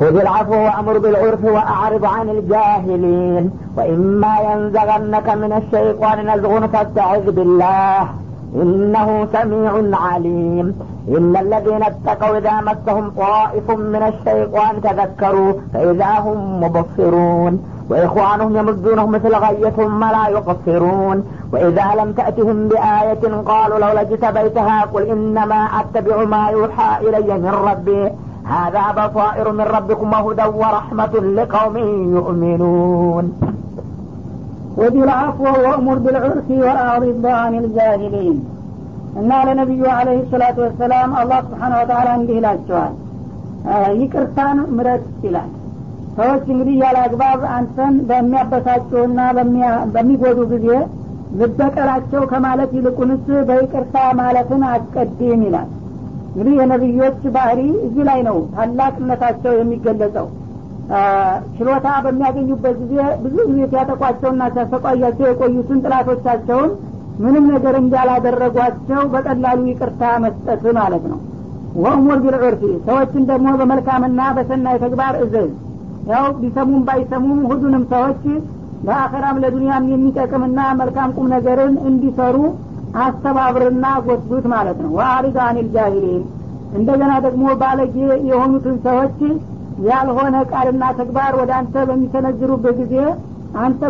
خذ 0.00 0.16
العفو 0.16 0.54
وأمر 0.54 0.98
بالعرف 0.98 1.44
وأعرض 1.44 2.04
عن 2.04 2.28
الجاهلين. 2.28 3.50
وإما 3.76 4.34
ينزغنك 4.50 5.28
من 5.30 5.52
الشيطان 5.52 6.16
نزغ 6.30 6.66
فاستعذ 6.66 7.30
بالله. 7.30 8.08
إنه 8.54 9.28
سميع 9.32 9.72
عليم. 10.06 10.66
إن 11.08 11.36
الذين 11.36 11.82
اتقوا 11.82 12.38
إذا 12.38 12.60
مسهم 12.60 13.10
طائف 13.10 13.70
من 13.70 14.02
الشيطان 14.12 14.80
تذكروا 14.82 15.52
فإذا 15.72 16.12
هم 16.18 16.60
مبصرون. 16.60 17.64
وإخوانهم 17.90 18.56
يمدونهم 18.56 19.10
مثل 19.10 19.34
غي 19.34 19.70
ثم 19.76 20.04
لا 20.04 20.28
يقصرون. 20.28 21.24
وإذا 21.52 21.86
لم 21.98 22.12
تأتهم 22.12 22.68
بآية 22.68 23.42
قالوا 23.46 23.78
لولا 23.78 24.00
اجتبيتها 24.00 24.82
قل 24.82 25.02
إنما 25.02 25.68
أتبع 25.80 26.24
ما 26.24 26.48
يوحى 26.48 27.08
إلي 27.08 27.34
من 27.38 27.54
ربي. 27.70 28.10
هذا 28.47 28.83
بصائر 28.99 29.51
من 29.51 29.67
ربكم 29.75 30.09
وهدى 30.15 30.47
ورحمة 30.61 31.13
لقوم 31.37 31.75
يؤمنون 32.15 33.25
وذي 34.77 35.01
العفو 35.03 35.43
وأمر 35.65 35.97
بالعرف 35.97 36.47
وأعرض 36.63 37.25
عن 37.41 37.53
الجاهلين 37.55 38.37
እና 39.19 39.31
ለነቢዩ 39.47 39.81
አለህ 39.95 40.19
ሰላቱ 40.33 40.57
ወሰላም 40.65 41.09
አላህ 41.21 41.39
ስብሓን 41.47 41.73
ወተላ 41.79 42.09
እንዲህ 42.19 42.35
ይላቸዋል 42.39 42.93
ይቅርታን 44.01 44.59
ምረጥ 44.77 45.03
ይላል 45.25 45.49
ሰዎች 46.17 46.45
እንግዲህ 46.53 46.75
ያለ 46.83 46.97
አግባብ 47.07 47.41
አንተን 47.57 47.95
በሚያበሳጩና 48.09 49.19
በሚጎዱ 49.95 50.39
ጊዜ 50.53 50.67
ልበቀላቸው 51.41 52.23
ከማለት 52.31 52.71
ይልቁንስ 52.77 53.25
በይቅርታ 53.49 53.97
ማለትን 54.21 54.63
አስቀድም 54.71 55.43
ይላል 55.47 55.69
እንግዲህ 56.36 56.54
የነቢዮች 56.58 57.20
ባህሪ 57.34 57.60
እዚህ 57.84 58.02
ላይ 58.08 58.18
ነው 58.26 58.38
ታላቅነታቸው 58.54 59.52
የሚገለጸው። 59.58 60.26
ችሎታ 61.56 61.86
በሚያገኙበት 62.04 62.74
ጊዜ 62.82 62.92
ብዙ 63.22 63.36
ጊዜ 63.48 63.60
ሲያጠቋቸውና 63.70 64.42
ሲያሰቃያቸው 64.52 65.26
የቆዩትን 65.28 65.80
ጥላቶቻቸውን 65.84 66.70
ምንም 67.18 67.44
ነገር 67.52 67.74
እንዳላደረጓቸው 67.80 69.00
በቀላሉ 69.14 69.60
ይቅርታ 69.70 70.02
መስጠት 70.24 70.64
ማለት 70.78 71.06
ነው። 71.12 71.18
ወእሙር 71.76 72.18
ቢልዑርፊ 72.24 72.62
ሰዎችን 72.86 73.24
ደግሞ 73.30 73.48
በመልካምና 73.60 74.20
በሰናይ 74.36 74.76
ተግባር 74.84 75.16
እዘዝ። 75.24 75.50
ያው 76.12 76.26
ቢሰሙም 76.42 76.84
ባይሰሙም 76.88 77.40
ሁሉንም 77.50 77.84
ሰዎች 77.94 78.22
ለአኸራም 78.86 79.40
ለዱንያም 79.42 79.84
የሚጠቅምና 79.92 80.60
መልካም 80.80 81.10
ቁም 81.16 81.26
ነገርን 81.34 81.74
እንዲሰሩ 81.88 82.36
አስተባብርና 82.98 83.86
ጎትጉት 84.06 84.44
ማለት 84.52 84.78
ነው። 84.84 84.90
ወአሪድ 84.98 85.36
አኒል 85.46 85.68
ጃሂሊን 85.74 86.22
እንደገና 86.74 87.12
ደግሞ 87.26 87.44
ባለጌ 87.60 87.94
የሆኑትን 88.30 88.76
ሰዎች 88.86 89.18
ያልሆነ 89.88 90.36
ቃልና 90.50 90.84
ተግባር 90.98 91.32
ወደ 91.40 91.50
አንተ 91.58 91.84
በሚሰነዝሩበት 91.88 92.76
ጊዜ 92.82 92.94
አንተ 93.64 93.80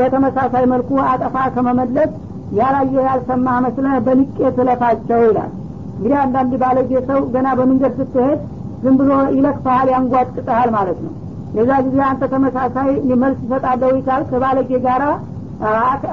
በተመሳሳይ 0.00 0.64
መልኩ 0.72 0.90
አጠፋ 1.10 1.36
ከመመለስ 1.54 2.10
ያላየ 2.58 2.96
ያልሰማ 3.08 3.46
መስለ 3.64 3.86
በንቄት 4.06 4.56
እለፋቸው 4.62 5.20
ይላል። 5.26 5.52
እንግዲህ 5.96 6.16
አንዳንድ 6.24 6.52
ባለጌ 6.62 6.90
ሰው 7.08 7.20
ገና 7.34 7.48
በመንገድ 7.58 7.94
ስትሄድ 8.00 8.40
ዝም 8.82 8.96
ብሎ 9.00 9.12
ይለክፈሃል 9.36 9.88
ያንጓጥጠሃል 9.94 10.70
ማለት 10.76 10.98
ነው። 11.06 11.12
የዛ 11.56 11.72
ጊዜ 11.86 11.98
አንተ 12.08 12.22
ተመሳሳይ 12.32 12.90
መልስ 13.22 13.38
ይሰጣለሁ 13.44 13.90
ይቻል 13.98 14.22
ከባለጌ 14.30 14.70
ጋራ 14.86 15.04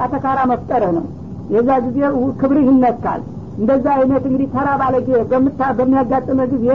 አተካራ 0.06 0.40
መፍጠርህ 0.52 0.92
ነው። 0.98 1.06
የዛ 1.54 1.70
ጊዜ 1.86 2.00
ክብርህ 2.42 2.68
ይነካል 2.72 3.22
እንደዛ 3.58 3.86
አይነት 3.98 4.24
እንግዲህ 4.30 4.48
ተራ 4.54 4.70
ባለጌ 4.82 5.08
በሚያጋጥመ 5.80 6.42
ጊዜ 6.54 6.68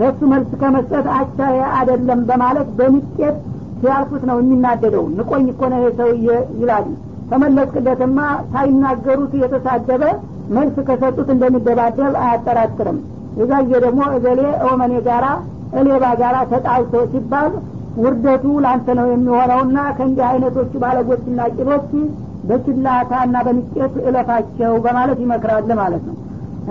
ለእሱ 0.00 0.20
መልስ 0.32 0.50
ከመስጠት 0.60 1.06
አቻ 1.16 1.38
አይደለም 1.78 2.20
በማለት 2.28 2.68
በንቄት 2.78 3.38
ሲያልፉት 3.80 4.22
ነው 4.30 4.36
የሚናደደው። 4.40 5.04
ንቆኝ 5.16 5.46
እኮ 5.52 5.62
ነው 5.72 5.82
ሰውዬ 6.00 6.28
ይላል። 6.60 6.86
ተመለስክለትማ 7.30 8.18
ሳይናገሩት 8.52 9.32
የተሳደበ 9.42 10.04
መልስ 10.56 10.76
ከሰጡት 10.88 11.28
እንደሚደባደብ 11.34 12.14
አያጠራጥርም። 12.22 12.98
የዛ 13.38 13.52
ጊዜ 13.64 13.74
ደግሞ 13.84 14.00
እገሌ 14.16 14.40
ኦመኔ 14.70 14.94
ጋራ 15.08 15.26
እሌባ 15.80 16.04
ጋራ 16.20 16.36
ተጣልቶ 16.52 17.02
ሲባል 17.12 17.52
ውርደቱ 18.02 18.44
ላንተ 18.64 18.88
ነው 18.98 19.06
የሚሆነውና 19.12 19.78
ከእንዲህ 19.96 20.24
አይነቶቹ 20.30 20.72
ባለጎችና 20.82 21.40
ቂሎች 21.56 21.88
በችላታ 22.48 23.12
እና 23.26 23.36
በንቄት 23.46 23.94
እለፋቸው 24.08 24.74
በማለት 24.84 25.18
ይመክራል 25.24 25.70
ማለት 25.80 26.04
ነው። 26.08 26.16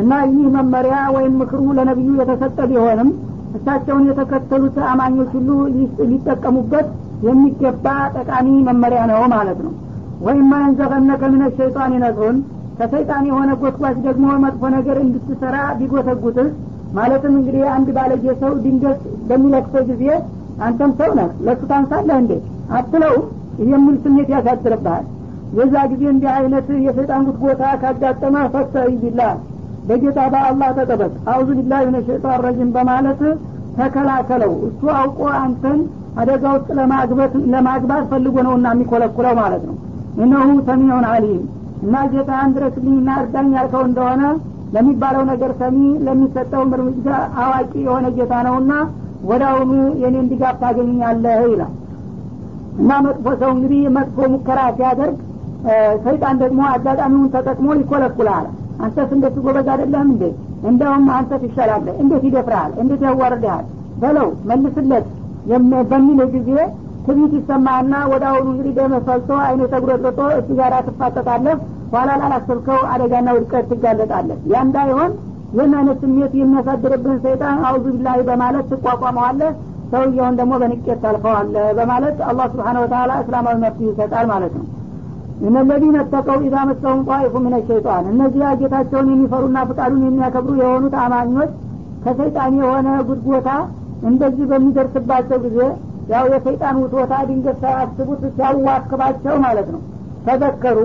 እና 0.01 0.13
ይህ 0.27 0.45
መመሪያ 0.55 0.95
ወይም 1.15 1.33
ምክሩ 1.41 1.61
ለነቢዩ 1.77 2.09
የተሰጠ 2.19 2.57
ቢሆንም 2.71 3.09
እሳቸውን 3.55 4.03
የተከተሉት 4.09 4.77
አማኞች 4.89 5.29
ሁሉ 5.37 5.49
ሊጠቀሙበት 6.11 6.87
የሚገባ 7.27 7.85
ጠቃሚ 8.15 8.47
መመሪያ 8.67 9.01
ነው 9.11 9.21
ማለት 9.33 9.59
ነው። 9.65 9.73
ወይማ 10.21 10.51
የንዘቀነከ 10.61 11.21
ምን 11.33 11.43
ሸይጣን 11.57 11.93
ይነግሩን 11.95 12.37
ከሰይጣን 12.79 13.23
የሆነ 13.29 13.49
ጎትጓች 13.61 13.97
ደግሞ 14.05 14.25
መጥፎ 14.43 14.61
ነገር 14.75 14.97
እንድትሰራ 15.03 15.55
ቢጎተጉትህ 15.79 16.49
ማለትም 16.93 17.33
እንግዲህ 17.39 17.63
አንድ 17.73 17.87
ባለጌ 17.97 18.25
ሰው 18.41 18.51
ድንገት 18.63 18.99
በሚለክሰው 19.29 19.83
ጊዜ 19.91 20.05
አንተም 20.67 20.91
ሰው 20.99 21.11
ነህ 21.17 21.29
ለእሱ 21.45 21.61
ታንሳለህ 21.71 22.17
እንዴ? 22.21 22.31
አትለውም። 22.71 23.25
የሚል 23.69 23.95
ስሜት 24.03 24.29
ያሳድርብሃል 24.33 25.05
የዛ 25.57 25.75
ጊዜ 25.91 26.03
እንዲህ 26.11 26.29
አይነት 26.35 26.67
የሰይጣን 26.85 27.21
ጉትጎታ 27.27 27.63
ካጋጠመ 27.81 28.35
ፈስተይ 28.53 28.91
ቢላህ 29.03 29.31
በጌታ 29.87 30.19
በአላህ 30.33 30.69
ተጠበቅ። 30.77 31.13
አውዙ 31.33 31.49
ቢላህ 31.59 31.79
ምን 31.87 32.03
ሸይጣን 32.07 32.41
ረጅም 32.45 32.69
በማለት 32.75 33.21
ተከላከለው። 33.77 34.53
እሱ 34.67 34.81
አውቆ 34.97 35.19
አንተን 35.39 35.79
አደጋ 36.21 36.43
ውስጥ 36.55 36.69
ለማግባት 36.79 37.33
ለማግባት 37.53 38.03
ፈልጎ 38.11 38.35
ነውና 38.47 38.67
የሚኮለኩለው 38.73 39.33
ማለት 39.41 39.63
ነው። 39.69 39.75
እነሁ 40.23 40.47
ሰሚዑን 40.67 41.05
አሊም 41.11 41.41
እና 41.83 41.95
ጌታ 42.13 42.31
አንድረስልኝና 42.45 43.09
እርዳኝ 43.21 43.49
ያልከው 43.57 43.83
እንደሆነ 43.89 44.23
ለሚባለው 44.73 45.23
ነገር 45.29 45.51
ሰሚ 45.59 45.77
ለሚሰጠውም 46.05 46.73
እርምጃ 46.77 47.07
አዋቂ 47.43 47.71
የሆነ 47.85 48.07
ጌታ 48.17 48.33
ነውና 48.47 48.73
ወደ 49.29 49.43
አሁኑ 49.51 49.71
የኔን 50.01 50.27
ድጋፍ 50.31 50.57
ታገኛለህ 50.61 51.39
ይላል። 51.47 51.73
እና 52.81 52.91
መጥፎ 53.05 53.25
ሰው 53.41 53.49
እንግዲህ 53.55 53.81
መጥፎ 53.97 54.27
ሙከራ 54.33 54.59
ሲያደርግ 54.77 55.17
ሰይጣን 56.05 56.35
ደግሞ 56.41 56.59
አጋጣሚውን 56.73 57.29
ተጠቅሞ 57.33 57.67
ይኮለኩላል። 57.79 58.45
አንተስ 58.83 59.09
እንደሱ 59.15 59.35
ጎበዝ 59.45 59.67
አይደለህም 59.73 60.09
እንዴ? 60.13 60.23
እንደውም 60.69 61.05
አንተ 61.15 61.31
ትሻላለህ። 61.41 61.95
እንዴት 62.03 62.23
ይደፍርሃል? 62.27 62.71
እንዴት 62.81 63.01
ያዋርድሃል? 63.07 63.65
በለው 64.01 64.29
መልስለት። 64.49 65.07
በሚል 65.91 66.19
ጊዜ 66.35 66.49
ትቢት 67.05 67.33
ይሰማና 67.37 67.93
ወደ 68.11 68.23
አሁኑ 68.29 68.45
እንግዲህ 68.53 68.73
ደመ 68.77 68.93
አይነ 69.41 69.61
ተጉረጥርጦ 69.73 70.19
እሱ 70.39 70.49
ጋር 70.59 70.73
ትፋጠጣለህ። 70.87 71.57
ኋላ 71.93 72.09
ላላሰብከው 72.21 72.79
አደጋና 72.93 73.29
ውድቀት 73.37 73.65
ትጋለጣለህ። 73.71 74.39
ያ 74.51 74.61
እንዳይሆን 74.67 75.11
ይህን 75.53 75.71
አይነት 75.77 75.97
ስሜት 76.03 76.33
የሚያሳድርብህን 76.39 77.19
ሰይጣን 77.23 77.63
አውዙ 77.67 77.85
ቢላሂ 77.95 78.19
በማለት 78.27 78.67
ትቋቋመዋለህ። 78.73 79.51
ሰውየውን 79.93 80.35
ደግሞ 80.39 80.53
በንቄት 80.61 80.99
ታልፈዋለህ 81.03 81.67
በማለት 81.77 82.17
አላህ 82.29 82.45
ስብሓን 82.53 82.77
ወተላ 82.83 83.11
እስላማዊ 83.23 83.55
መፍትሄ 83.63 83.87
ይሰጣል 83.91 84.27
ማለት 84.33 84.53
ነው 84.59 84.65
እነለዚነ 85.47 85.97
ተቀው 86.11 86.39
ኢዛ 86.47 86.55
መሰሁም 86.69 87.01
ጣይፉ 87.09 87.33
ምን 87.43 87.53
ሸይጣን 87.67 88.05
እነዚያ 88.11 88.47
ጌታቸውን 88.61 89.09
የሚፈሩና 89.13 89.57
ፍቃዱን 89.69 90.01
የሚያከብሩ 90.07 90.55
የሆኑት 90.61 90.95
አማኞች 91.03 91.51
ከሰይጣን 92.03 92.55
የሆነ 92.59 92.87
ጉድጎታ 93.07 93.49
እንደዚህ 94.09 94.45
በሚደርስባቸው 94.51 95.37
ጊዜ 95.45 95.57
ያው 96.11 96.25
የሰይጣን 96.33 96.75
ውትወታ 96.83 97.13
ድንገት 97.29 97.57
ሳያስቡት 97.63 98.21
ሲያዋክባቸው 98.35 99.35
ማለት 99.45 99.67
ነው። 99.73 99.81
ተዘከሩ። 100.25 100.79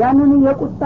ያንን 0.00 0.32
የቁጣ 0.46 0.82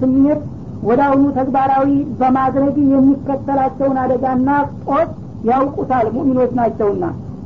ስሜት 0.00 0.40
ወደ 0.88 1.00
አሁኑ 1.06 1.26
ተግባራዊ 1.36 1.88
በማድረግ 2.18 2.74
የሚከተላቸውን 2.92 3.98
አደጋና 4.02 4.48
ጦት 4.86 5.10
ያውቁታል 5.50 6.06
ሙሚኖች 6.16 6.52
ናቸውና። 6.58 7.04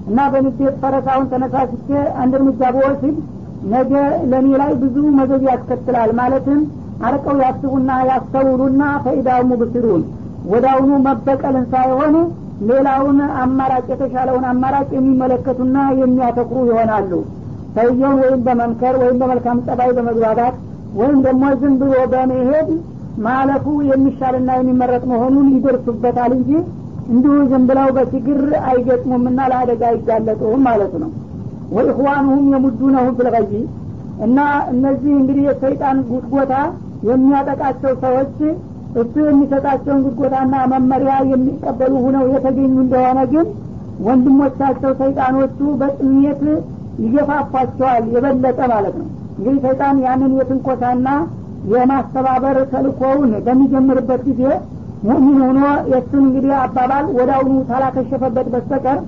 እና 0.08 0.20
በንዴት 0.32 0.74
ፈረሳውን 0.82 1.26
ተነሳስቼ 1.32 1.88
አንድ 2.20 2.34
እርምጃ 2.38 2.60
በወስድ 2.76 3.16
ነገ 3.72 3.92
ለእኔ 4.30 4.48
ላይ 4.60 4.72
ብዙ 4.82 4.96
መዘዝ 5.18 5.42
ያስከትላል 5.48 6.10
ማለትም 6.18 6.60
አርቀው 7.08 7.38
ያስቡና 7.44 7.90
ያስተውሉና 8.10 8.82
ፈኢዳው 9.04 9.40
ሙብስሩን 9.50 10.02
ወደ 10.52 10.64
አሁኑ 10.74 10.90
መበቀልን 11.06 11.66
ሳይሆን 11.72 12.14
ሌላውን 12.68 13.18
አማራጭ 13.42 13.84
የተሻለውን 13.92 14.44
አማራጭ 14.52 14.88
የሚመለከቱና 14.96 15.76
የሚያተኩሩ 16.00 16.64
ይሆናሉ። 16.70 17.10
ሰውየውን 17.76 18.18
ወይም 18.22 18.40
በመምከር 18.46 18.94
ወይም 19.02 19.16
በመልካም 19.20 19.58
ጸባይ 19.66 19.90
በመግባባት 19.98 20.54
ወይም 20.98 21.18
ደግሞ 21.26 21.44
ዝም 21.60 21.74
ብሎ 21.82 21.94
በመሄድ 22.12 22.68
ማለፉ 23.26 23.66
የሚሻልና 23.90 24.50
የሚመረጥ 24.58 25.02
መሆኑን 25.12 25.46
ይደርሱበታል 25.54 26.32
እንጂ 26.38 26.50
እንዲሁ 27.12 27.34
ዝም 27.50 27.62
ብለው 27.68 27.88
በችግር 27.96 28.40
አይገጥሙምና 28.70 29.40
ለአደጋ 29.52 29.82
አይጋለጡም 29.92 30.62
ማለት 30.68 30.94
ነው 31.02 31.10
ወኢኽዋኑሁም 31.70 32.46
የሙዱነሁም 32.52 33.14
ፊልገይ 33.18 33.52
እና 34.26 34.38
እነዚህ 34.72 35.12
እንግዲህ 35.18 35.42
የሰይጣን 35.48 35.98
ጉትጎታ 36.08 36.54
የሚያጠቃቸው 37.08 37.92
ሰዎች 38.04 38.36
እሱ 38.94 39.14
የሚሰጣቸውን 39.24 40.00
ጉትጎታና 40.06 40.54
መመሪያ 40.72 41.14
የሚቀበሉ 41.32 41.92
ሁነው 42.04 42.24
የተገኙ 42.34 42.74
እንደሆነ 42.84 43.20
ግን 43.32 43.46
ወንድሞቻቸው 44.06 44.92
ሰይጣኖቹ 45.00 45.58
በጥሜት 45.80 46.42
ይገፋፋቸዋል 47.04 48.04
የበለጠ 48.14 48.60
ማለት 48.72 48.94
ነው። 49.00 49.06
እንግዲህ 49.38 49.60
ሰይጣን 49.66 49.96
ያንን 50.06 50.32
የትንኮሳና 50.38 51.08
የማስተባበር 51.72 52.58
ተልኮውን 52.72 53.30
በሚጀምርበት 53.46 54.22
ጊዜ 54.28 54.42
ሙእሚን 55.04 55.38
ሆኖ 55.44 55.60
የእሱን 55.90 56.22
እንግዲህ 56.24 56.52
አባባል 56.62 57.06
አሁኑ 57.36 57.56
ታላከሸፈበት 57.68 58.46
በስተቀር 58.54 58.98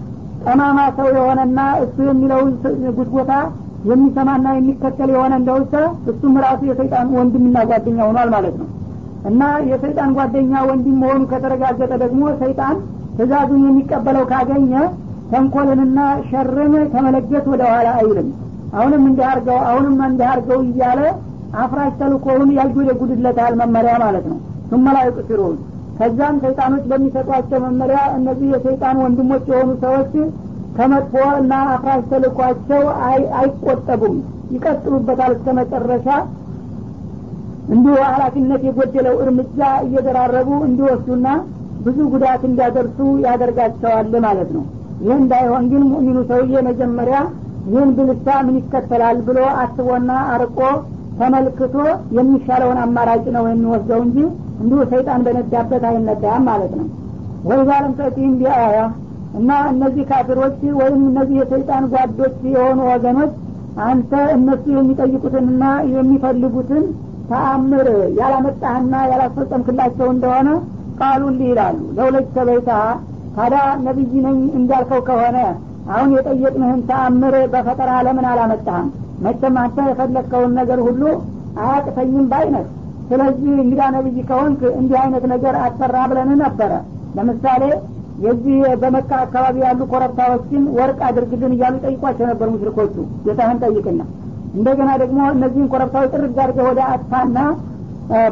ጠማማ 0.44 0.78
ሰው 0.98 1.08
የሆነና 1.14 1.60
እሱ 1.84 1.96
የሚለውን 2.08 2.50
ጉትጎታ 2.98 3.32
የሚሰማና 3.90 4.46
የሚከተል 4.56 5.10
የሆነ 5.14 5.32
እንደውሰ 5.40 5.74
እሱም 6.12 6.34
ራሱ 6.44 6.60
የሰይጣን 6.70 7.08
ወንድምና 7.18 7.58
ጓደኛ 7.70 7.98
ሆኗል 8.08 8.28
ማለት 8.34 8.54
ነው። 8.60 8.68
እና 9.30 9.40
የሰይጣን 9.70 10.10
ጓደኛ 10.18 10.52
ወንድም 10.68 10.96
መሆኑ 11.02 11.22
ከተረጋገጠ 11.32 11.92
ደግሞ 12.04 12.22
ሰይጣን 12.42 12.76
ትእዛዙን 13.16 13.64
የሚቀበለው 13.68 14.24
ካገኘ 14.32 14.72
ተንኮልንና 15.32 15.98
ሸርን 16.28 16.74
ከመለገት 16.92 17.44
ወደ 17.52 17.62
ኋላ 17.72 17.88
አይልም። 17.98 18.28
አሁንም 18.76 19.02
እንዲያርገው 19.10 19.58
አሁንም 19.68 19.98
እንዲያርገው 20.08 20.60
እያለ 20.66 21.00
አፍራሽ 21.60 21.92
ተልኮውን 22.00 22.50
ያልጎደጉድለታል 22.58 23.54
መመሪያ 23.60 23.94
ማለት 24.04 24.24
ነው። 24.32 24.38
ሱመላ 24.70 24.96
ይቅሲሩን 25.06 25.56
ከዛም 26.00 26.36
ሰይጣኖች 26.42 26.84
በሚሰጧቸው 26.90 27.58
መመሪያ 27.64 28.00
እነዚህ 28.16 28.48
የሰይጣን 28.52 28.98
ወንድሞች 29.02 29.44
የሆኑ 29.50 29.70
ሰዎች 29.82 30.12
ከመጥፎ 30.76 31.14
እና 31.40 31.52
አፍራሽ 31.72 32.02
ተልኳቸው 32.10 32.82
አይቆጠቡም። 33.38 34.16
ይቀጥሉበታል 34.54 35.32
እስከ 35.36 35.52
መጨረሻ 35.58 36.06
እንዲሁ 37.74 37.94
ኃላፊነት 38.06 38.62
የጎደለው 38.66 39.16
እርምጃ 39.24 39.58
እየደራረቡ 39.86 40.50
እንዲወስዱና 40.68 41.26
ብዙ 41.84 41.98
ጉዳት 42.14 42.42
እንዲያደርሱ 42.48 42.98
ያደርጋቸዋል 43.26 44.14
ማለት 44.26 44.50
ነው። 44.56 44.64
ይህ 45.02 45.14
እንዳይሆን 45.20 45.64
ግን 45.72 45.82
ሙእሚኑ 45.90 46.18
ሰውዬ 46.30 46.54
መጀመሪያ 46.66 47.18
ይህን 47.68 47.90
ብልሳ 47.96 48.26
ምን 48.46 48.56
ይከተላል 48.60 49.18
ብሎ 49.26 49.38
አስቦና 49.62 50.10
አርቆ 50.34 50.58
ተመልክቶ 51.18 51.76
የሚሻለውን 52.16 52.78
አማራጭ 52.84 53.24
ነው 53.36 53.44
የሚወስደው 53.50 54.00
እንጂ 54.06 54.18
እንዲሁ 54.60 54.80
ሰይጣን 54.90 55.20
በነዳበት 55.26 55.84
አይነዳም 55.90 56.42
ማለት 56.48 56.72
ነው። 56.80 56.88
ወይ 57.48 57.60
ዛለም 57.68 57.92
ተእቲህም 57.98 58.34
ቢአያ 58.40 58.78
እና 59.38 59.50
እነዚህ 59.72 60.04
ካፊሮች 60.10 60.58
ወይም 60.80 61.00
እነዚህ 61.10 61.36
የሰይጣን 61.40 61.84
ጓዶች 61.92 62.36
የሆኑ 62.48 62.78
ወገኖች 62.90 63.32
አንተ 63.84 64.12
እነሱ 64.36 64.64
የሚጠይቁትንና 64.74 65.64
የሚፈልጉትን 65.94 66.84
ተአምር 67.30 67.88
ያላመጣህና 68.18 68.94
ያላስፈጸምክላቸው 69.10 70.08
እንደሆነ 70.14 70.48
ቃሉ 71.00 71.22
እንዲህ 71.32 71.48
ይላሉ። 71.52 71.78
ለውለጅ 71.96 72.26
ተበይታ 72.36 72.70
ታዲያ 73.36 73.62
ነቢይ 73.84 74.14
ነኝ 74.26 74.38
እንዳልከው 74.58 75.00
ከሆነ 75.08 75.38
አሁን 75.90 76.10
የጠየቅንህን 76.16 76.80
ተአምር 76.88 77.34
በፈጠራ 77.52 77.92
ለምን 78.06 78.26
አላመጣህም? 78.32 78.88
መቸም 79.24 79.56
አንተ 79.62 79.78
የፈለግከውን 79.88 80.52
ነገር 80.58 80.80
ሁሉ 80.86 81.02
አያቅተኝም 81.62 82.26
ባይነት 82.32 82.68
ስለዚህ 83.10 83.52
እንግዳ 83.62 83.82
ነቢይ 83.94 84.18
ከሆንክ 84.28 84.60
እንዲህ 84.74 84.98
አይነት 85.00 85.24
ነገር 85.32 85.54
አሰራ 85.62 85.96
ብለን 86.10 86.30
ነበረ። 86.42 86.72
ለምሳሌ 87.16 87.62
የዚህ 88.24 88.58
በመካ 88.80 89.10
አካባቢ 89.24 89.56
ያሉ 89.64 89.80
ኮረብታዎችን 89.92 90.62
ወርቅ 90.78 90.98
አድርግልን 91.08 91.52
እያሉ 91.56 91.74
ጠይቋቸው 91.84 92.26
ነበር 92.30 92.48
ሙሽሪኮቹ። 92.52 92.94
ጌታህን 93.26 93.58
ጠይቅና 93.64 94.00
እንደገና 94.56 94.90
ደግሞ 95.02 95.18
እነዚህን 95.34 95.68
ኮረብታዎች 95.72 96.10
ጥርግ 96.14 96.38
አድርገህ 96.44 96.66
ወደ 96.70 96.80
አጥፋና 96.92 97.38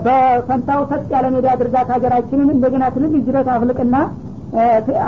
በፈንታው 0.04 0.80
ሰጥ 0.90 1.04
ያለ 1.14 1.26
ሜዳ 1.34 1.46
አድርጋት 1.54 1.88
ሀገራችንን 1.94 2.48
እንደገና 2.54 2.84
ትልልቅ 2.94 3.20
ጅረት 3.26 3.48
አፍልቅና 3.54 3.96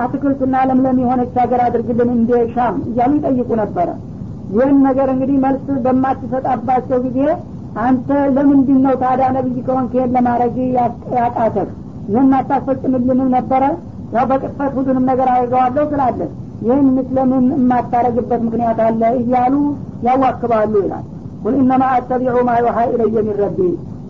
አትክልትና 0.01 0.57
ለምለም 0.69 0.99
የሆነች 1.03 1.35
ሀገር 1.43 1.61
አድርግልን 1.67 2.11
እንደ 2.17 2.33
ሻም 2.55 2.77
እያሉ 2.91 3.13
ይጠይቁ 3.19 3.51
ነበረ 3.63 3.89
ይህን 4.55 4.79
ነገር 4.89 5.09
እንግዲህ 5.15 5.37
መልስ 5.45 5.67
በማትሰጣባቸው 5.85 6.99
ጊዜ 7.07 7.19
አንተ 7.81 8.09
ለምንድን 8.37 8.79
ነው 8.85 8.95
ታዲያ 9.03 9.27
ነብይ 9.37 9.59
ከሆንክ 9.67 9.93
ይህን 9.97 10.13
ለማድረግ 10.17 10.57
ያቃተህ? 11.17 11.69
ይህን 12.09 12.33
አታስፈጽምልንም 12.39 13.29
ነበረ? 13.37 13.63
ያው 14.15 14.25
በቅጥፈት 14.31 14.73
ሁሉንም 14.79 15.05
ነገር 15.11 15.29
አድርገዋለሁ 15.35 15.85
ስላለ 15.93 16.21
ይህን 16.63 16.89
ስለምን 17.09 17.45
የማታረግበት 17.55 18.41
ምክንያት 18.47 18.79
አለ 18.87 19.03
እያሉ 19.21 19.55
ያዋክባሉ 20.07 20.73
ይላል። 20.83 21.05
ቁል 21.43 21.55
ኢነማ 21.61 21.83
አተቢዑ 21.97 22.37
ማ 22.49 22.57
ዩሃ 22.63 22.79
ኢለየ 22.91 23.17
ሚን 23.27 23.39
ረቢ። 23.43 23.59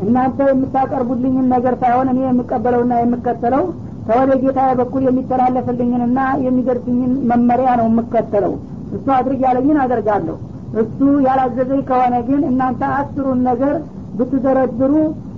እናንተ 0.05 0.39
የምታቀርቡልኝን 0.51 1.47
ነገር 1.55 1.75
ሳይሆን 1.83 2.09
እኔ 2.13 2.21
የምቀበለውና 2.27 2.93
የምከተለው 3.01 3.65
ከወደ 4.07 4.31
ጌታ 4.43 4.61
በኩል 4.79 5.03
የሚተላለፍልኝንና 5.07 6.19
የሚደርስኝን 6.47 7.13
መመሪያ 7.31 7.71
ነው 7.81 7.87
የምከተለው። 7.91 8.55
እሱ 8.97 9.07
አድርግ 9.17 9.43
ያለኝን 9.47 9.79
አደርጋለሁ 9.83 10.37
እሱ 10.79 10.99
ያላዘዘኝ 11.27 11.81
ከሆነ 11.89 12.15
ግን 12.29 12.43
እናንተ 12.51 12.83
አስሩን 12.97 13.41
ነገር 13.49 13.75
ብትደረድሩ 14.19 14.95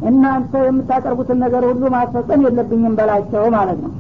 እናንተ 0.09 0.53
የምታቀርቡትን 0.67 1.39
ነገር 1.45 1.63
ሁሉ 1.69 1.83
ማስፈጸም 1.95 2.43
የለብኝም 2.47 2.97
በላቸው 2.99 3.45
ማለት 3.57 3.79
ነው። 3.85 3.93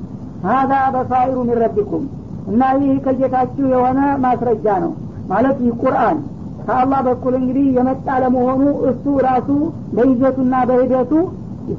ሀዛ 0.46 0.72
በሳይሩ 0.94 1.36
ሚረቢኩም 1.48 2.04
እና 2.46 2.70
ይህ 2.80 2.96
ከጌታችሁ 3.04 3.64
የሆነ 3.72 4.00
ማስረጃ 4.24 4.66
ነው። 4.84 4.92
ማለት 5.28 5.58
ይህ 5.64 5.74
ቁርአን 5.82 6.18
ከአላህ 6.66 7.00
በኩል 7.06 7.34
እንግዲህ 7.38 7.66
የመጣ 7.76 8.08
ለመሆኑ 8.22 8.60
እሱ 8.90 9.04
ራሱ 9.26 9.48
በይዘቱና 9.94 10.54
በሂደቱ 10.70 11.12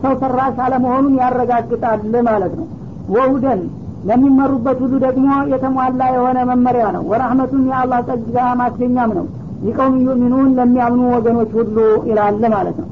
ሰው 0.02 0.14
ሰራሽ 0.22 0.58
አለመሆኑን 0.66 1.16
ያረጋግጣል 1.22 2.02
ማለት 2.30 2.54
ነው። 2.60 2.68
ወሁደን 3.16 3.62
ለሚመሩበት 4.10 4.78
ሁሉ 4.84 4.94
ደግሞ 5.06 5.28
የተሟላ 5.52 6.02
የሆነ 6.16 6.40
መመሪያ 6.50 6.86
ነው። 6.96 7.04
ወራህመቱን 7.12 7.64
የአላህ 7.70 8.00
ጸጋ 8.10 8.38
ማስገኛም 8.62 9.12
ነው 9.20 9.26
ይቀውም 9.69 9.97
ዩሚኑን 10.07 10.49
ለሚያምኑ 10.59 11.03
ወገኖች 11.17 11.51
ሁሉ 11.61 11.77
ይላል 12.11 12.39
ማለት 12.57 12.79
ነው 12.83 12.89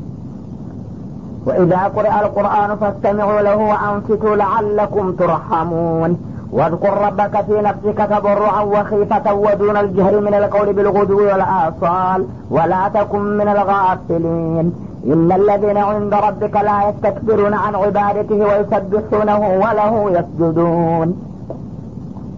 وإذا 1.48 1.82
قرأ 1.96 2.14
القرآن 2.24 2.70
فاستمعوا 2.80 3.40
له 3.40 3.56
وأنصتوا 3.72 4.36
لعلكم 4.36 5.12
ترحمون 5.12 6.10
واذكر 6.52 6.92
ربك 7.06 7.34
في 7.46 7.56
نفسك 7.68 7.98
تضرعا 8.12 8.62
وخيفة 8.74 9.26
ودون 9.34 9.76
الجهر 9.76 10.20
من 10.20 10.34
القول 10.34 10.72
بالغدو 10.72 11.18
والآصال 11.28 12.20
ولا 12.50 12.88
تكن 12.88 13.36
من 13.40 13.48
الغافلين 13.48 14.66
إن 15.06 15.32
الذين 15.32 15.76
عند 15.90 16.14
ربك 16.26 16.54
لا 16.68 16.78
يستكبرون 16.88 17.54
عن 17.54 17.74
عبادته 17.74 18.38
ويسبحونه 18.48 19.40
وله 19.62 19.92
يسجدون 20.16 21.08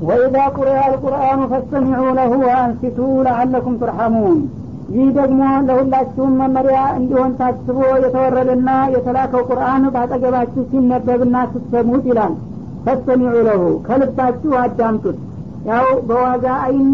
ወኢዛ 0.04 0.36
ቁሪአ 0.56 0.78
አልቁርአኑ 0.86 1.40
ፈስተሚዑ 1.52 2.04
ለሁ 2.18 2.31
አንሲቱ 2.56 2.98
ለአለኩም 3.26 3.76
ቱርሐሙን 3.81 4.40
ይህ 4.94 5.07
ደግሞ 5.18 5.42
ለሁላችሁም 5.68 6.31
መመሪያ 6.40 6.80
እንዲሆን 6.98 7.31
ታስቦ 7.40 7.78
የተወረደና 8.04 8.69
የተላከው 8.95 9.44
ቁርአን 9.50 9.83
በአጠገባችሁ 9.94 10.64
ሲነበብና 10.72 11.36
ስትሰሙት 11.52 12.06
ይላል። 12.12 12.33
ፈስተሚዑ 12.86 13.36
ለሁ 13.48 13.64
ከልባችሁ 13.86 14.52
አዳምጡት። 14.64 15.19
ያው 15.69 15.88
በዋዛ 16.07 16.45
አይን 16.66 16.90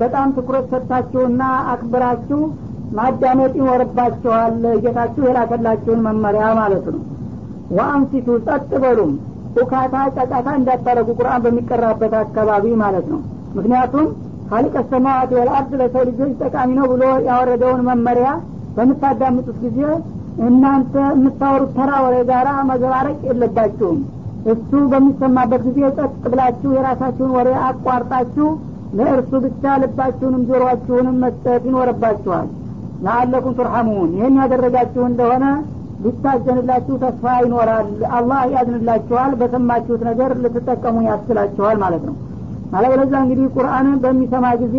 በጣም 0.00 0.28
ትኩረት 0.36 0.66
ሰጥታችሁና 0.72 1.42
አክብራችሁ 1.72 2.40
ማዳመጥ 2.98 3.52
ይኖርባችኋል። 3.60 4.54
ጌታችሁ 4.84 5.22
የላከላችሁን 5.28 6.04
መመሪያ 6.06 6.44
ማለት 6.60 6.86
ነው። 6.94 7.02
ወአንሲቱ 7.76 8.28
ጸጥ 8.46 8.70
በሉም። 8.84 9.12
ኡካታ 9.60 9.94
ጫጫታ 10.16 10.48
እንዳታረጉ 10.58 11.08
ቁርአን 11.18 11.42
በሚቀራበት 11.44 12.12
አካባቢ 12.20 12.64
ማለት 12.82 13.06
ነው። 13.12 13.20
ምክንያቱም 13.56 14.06
ሀሊቀ 14.52 14.76
ሰማዋት 14.90 15.30
ወልአርድ 15.36 15.72
ለሰው 15.80 16.02
ልጆች 16.08 16.32
ጠቃሚ 16.42 16.70
ነው 16.78 16.86
ብሎ 16.92 17.02
ያወረደውን 17.28 17.82
መመሪያ 17.88 18.28
በምታዳምጡት 18.76 19.56
ጊዜ 19.64 19.80
እናንተ 20.46 20.94
የምታወሩት 21.14 21.70
ተራ 21.76 21.92
ወሬ 22.04 22.16
ጋራ 22.28 22.48
መዘባረቅ 22.68 23.18
የለባችሁም። 23.28 23.98
እሱ 24.52 24.70
በሚሰማበት 24.92 25.62
ጊዜ 25.68 25.80
ጸጥ 25.96 26.12
ብላችሁ 26.26 26.70
የራሳችሁን 26.76 27.32
ወሬ 27.36 27.48
አቋርጣችሁ 27.68 28.48
ለእርሱ 28.98 29.32
ብቻ 29.44 29.72
ልባችሁንም 29.82 30.44
ጆሮአችሁንም 30.50 31.16
መስጠት 31.24 31.62
ይኖርባችኋል። 31.68 32.46
ለአለኩም 33.02 33.56
ቱርሐሙን። 33.58 34.12
ይህን 34.16 34.38
ያደረጋችሁ 34.40 35.02
እንደሆነ 35.08 35.44
ሊታዘንላችሁ 36.04 36.94
ተስፋ 37.02 37.24
ይኖራል። 37.44 37.88
አላህ 38.18 38.40
ያዝንላችኋል። 38.54 39.32
በሰማችሁት 39.40 40.02
ነገር 40.10 40.32
ልትጠቀሙ 40.42 40.96
ያስችላችኋል 41.08 41.76
ማለት 41.84 42.02
ነው። 42.08 42.16
አለበለዚያ 42.72 43.20
እንግዲህ 43.24 43.46
ቁርአንን 43.56 43.96
በሚሰማ 44.02 44.46
ጊዜ 44.62 44.76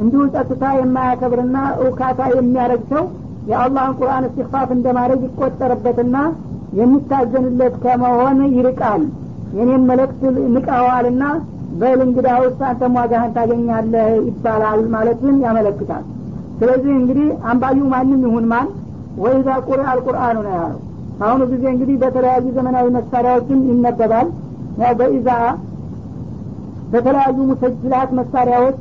እንዲሁ 0.00 0.22
ጸጥታ 0.34 0.64
የማያከብርና 0.78 1.56
እውካታ 1.82 2.20
የሚያደርግ 2.34 2.84
ሰው 2.92 3.04
የአላህን 3.50 3.96
ቁርአን 3.98 4.24
እስትክፋፍ 4.28 4.68
እንደማድረግ 4.76 5.20
ይቆጠርበትና 5.26 6.16
የሚታዘንለት 6.78 7.74
ከመሆን 7.84 8.38
ይርቃል። 8.56 9.02
የኔም 9.56 9.82
መልእክት 9.90 10.22
ንቀዋልና 10.54 11.24
በል 11.80 12.00
እንግዳ 12.06 12.28
ውስጥ 12.42 12.60
አንተም 12.68 12.96
ዋጋህን 12.98 13.34
ታገኛለህ 13.36 14.08
ይባላል 14.28 14.80
ማለትን 14.94 15.36
ያመለክታል። 15.44 16.04
ስለዚህ 16.58 16.92
እንግዲህ 17.00 17.28
አንባዩ 17.50 17.78
ማንም 17.92 18.20
ይሁን 18.26 18.44
ማን 18.52 18.66
ወይዛ 19.22 19.48
ቁሪ 19.66 19.80
አልቁርአኑ 19.90 20.36
ነው 20.46 20.54
ያለው። 20.56 20.80
በአሁኑ 21.18 21.42
ጊዜ 21.52 21.64
እንግዲህ 21.72 21.96
በተለያዩ 22.02 22.46
ዘመናዊ 22.56 22.86
መሳሪያዎችን 22.96 23.60
ይነበባል። 23.70 24.28
በኢዛ 24.98 25.28
በተለያዩ 26.92 27.36
ሙሰጅላት 27.50 28.10
መሳሪያዎች 28.18 28.80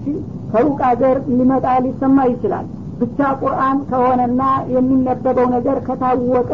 ከሩቅ 0.51 0.79
አገር 0.89 1.17
ሊመጣ 1.31 1.65
ሊሰማ 1.85 2.17
ይችላል። 2.31 2.65
ብቻ 2.99 3.19
ቁርአን 3.41 3.77
ከሆነና 3.89 4.41
የሚነበበው 4.73 5.47
ነገር 5.55 5.77
ከታወቀ 5.87 6.51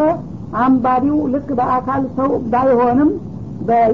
አንባቢው 0.60 1.18
ልክ 1.34 1.50
በአካል 1.60 2.04
ሰው 2.18 2.30
ባይሆንም 2.54 3.10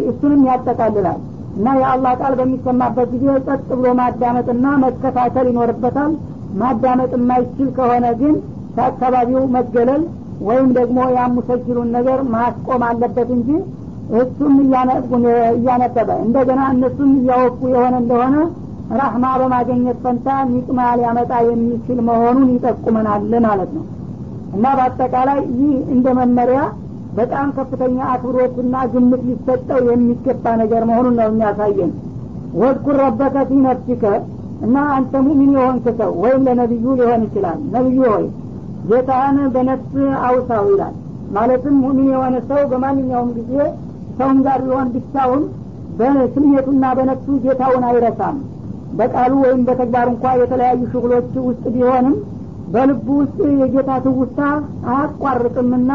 እሱንም 0.09 0.41
ያጠቃልላል። 0.49 1.19
እና 1.57 1.67
የአላህ 1.81 2.13
ቃል 2.21 2.33
በሚሰማበት 2.39 3.07
ጊዜ 3.13 3.25
ጸጥ 3.47 3.67
ብሎ 3.71 3.87
ማዳመጥና 3.99 4.65
መከታተል 4.83 5.47
ይኖርበታል። 5.51 6.13
ማዳመጥ 6.61 7.11
የማይችል 7.17 7.69
ከሆነ 7.77 8.05
ግን 8.19 8.35
ከአካባቢው 8.75 9.44
መገለል 9.55 10.03
ወይም 10.48 10.70
ደግሞ 10.77 11.00
ያሙሰጅሉን 11.17 11.89
ነገር 11.98 12.20
ማስቆም 12.34 12.82
አለበት 12.88 13.29
እንጂ 13.36 13.50
እሱም 14.20 14.55
እያነበበ 15.55 16.10
እንደገና 16.25 16.62
እነሱም 16.74 17.12
እያወቁ 17.20 17.60
የሆነ 17.74 17.96
እንደሆነ 18.03 18.36
ራህማ 19.00 19.25
በማገኘት 19.41 19.98
ፈንታ 20.03 20.27
ኒቅማ 20.50 20.79
ሊያመጣ 21.00 21.32
የሚችል 21.46 22.00
መሆኑን 22.10 22.50
ይጠቁመናል 22.55 23.32
ማለት 23.48 23.72
ነው። 23.77 23.86
እና 24.55 24.65
በአጠቃላይ 24.77 25.39
ይህ 25.55 25.72
እንደ 25.94 26.08
መመሪያ 26.20 26.60
በጣም 27.17 27.48
ከፍተኛ 27.58 27.98
አክብሮትና 28.13 28.75
ግምት 28.94 29.22
ሊሰጠው 29.27 29.82
የሚገባ 29.89 30.46
ነገር 30.62 30.84
መሆኑን 30.89 31.15
ነው 31.20 31.27
የሚያሳየን። 31.29 31.91
ወድኩር 32.62 32.98
ረበከ 33.03 33.38
ፊ 33.50 33.60
ነፍሲከ 33.65 34.03
እና 34.65 34.75
አንተ 34.96 35.13
ሙሚን 35.25 35.51
የሆንክ 35.58 35.86
ሰው 36.00 36.12
ወይም 36.24 36.44
ለነቢዩ 36.48 36.86
ሊሆን 37.00 37.24
ይችላል። 37.27 37.60
ነቢዩ 37.74 38.01
ሆይ 38.12 38.25
ጌታህን 38.89 39.37
በነፍስ 39.53 39.93
አውሳው 40.25 40.65
ይላል። 40.71 40.95
ማለትም 41.35 41.75
ሙሚን 41.83 42.09
የሆነ 42.13 42.35
ሰው 42.49 42.61
በማንኛውም 42.71 43.29
ጊዜ 43.37 43.53
ሰውም 44.17 44.37
ጋር 44.45 44.59
ቢሆን 44.65 44.89
ብቻውን 44.95 45.43
በስሜቱና 45.99 46.85
በነፍሱ 46.97 47.37
ጌታውን 47.45 47.83
አይረሳም። 47.89 48.37
በቃሉ 48.99 49.33
ወይም 49.43 49.61
በተግባር 49.67 50.07
እንኳ 50.11 50.25
የተለያዩ 50.41 50.81
ሽግሎች 50.91 51.33
ውስጥ 51.47 51.63
ቢሆንም 51.75 52.15
በልቡ 52.73 53.07
ውስጥ 53.21 53.39
የጌታ 53.61 53.91
ትውስታ 54.05 54.39
አያቋርጥምና 54.91 55.91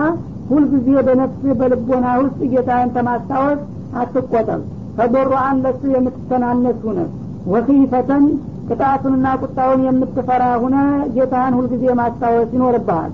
ሁልጊዜ 0.51 0.89
በነፍስ 1.07 1.43
በልቦና 1.61 2.07
ውስጥ 2.21 2.41
ጌታን 2.53 2.93
ተማስታወስ 2.97 3.61
አትቆጠብ። 4.01 4.61
ተዶሮአን 4.99 5.59
ለሱ 5.65 5.83
የምትተናነስ 5.95 6.79
ሁነ 6.87 7.01
ወኺፈተን 7.53 8.25
ቅጣቱንና 8.71 9.27
ቁጣውን 9.43 9.81
የምትፈራ 9.87 10.45
ሁነ 10.63 10.77
ጌታህን 11.15 11.57
ሁልጊዜ 11.59 11.85
ማስታወስ 12.01 12.51
ይኖርብሃል። 12.57 13.13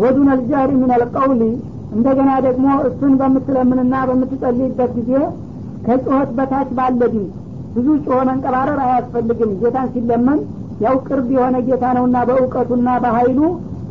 ወዱን 0.00 0.28
አልጃሪ 0.32 0.70
ምን 0.80 0.90
አልቀውሊ 0.96 1.42
እንደገና 1.92 2.30
ደግሞ 2.46 2.66
እሱን 2.88 3.12
በምትለምንና 3.20 3.94
በምትጸልይበት 4.08 4.90
ጊዜ 4.98 5.12
ከጩኸት 5.86 6.30
በታች 6.38 6.70
ባለ 6.78 7.00
ድምፅ 7.06 7.30
ብዙ 7.74 7.88
ጮኸ 8.04 8.18
መንቀባረር 8.28 8.78
አያስፈልግም። 8.84 9.50
ጌታን 9.60 9.88
ሲለመን 9.94 10.38
ያው 10.80 10.96
ቅርብ 11.06 11.28
የሆነ 11.36 11.56
ጌታ 11.68 11.84
ነውና 11.96 12.16
በእውቀቱና 12.28 12.88
በሀይሉ 13.04 13.40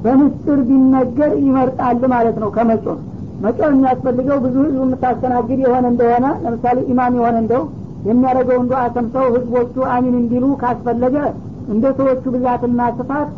በምስጥር 0.03 0.59
ቢነገር 0.67 1.31
ይመርጣል 1.45 2.03
ማለት 2.13 2.37
ነው 2.43 2.49
ከመጮህ። 2.55 2.99
መጮህ 3.43 3.69
የሚያስፈልገው 3.71 4.37
ብዙ 4.45 4.55
ህዝብ 4.65 4.77
የምታስተናግድ 4.81 5.59
የሆነ 5.65 5.85
እንደሆነ 5.93 6.25
ለምሳሌ 6.43 6.77
ኢማም 6.91 7.17
የሆነ 7.19 7.35
እንደው 7.43 7.63
የሚያደርገው 8.07 8.57
እንደ 8.61 8.73
አሰምተው 8.81 9.27
ህዝቦቹ 9.35 9.75
አሚን 9.93 10.15
እንዲሉ 10.21 10.45
ካስፈለገ 10.61 11.15
እንደ 11.73 11.85
ሰዎቹ 11.97 12.23
ብዛትና 12.35 12.81
ስፋት 12.97 13.29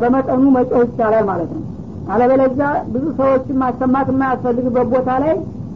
በመጠኑ 0.00 0.44
መጮህ 0.56 0.82
ይቻላል 0.84 1.24
ማለት 1.28 1.50
ነው። 1.56 1.64
አለበለዚያ 2.12 2.68
ብዙ 2.92 3.04
ሰዎችን 3.18 3.58
ማሰማት 3.62 4.08
የማያስፈልግበት 4.12 4.86
ቦታ 4.94 5.10
ላይ 5.24 5.34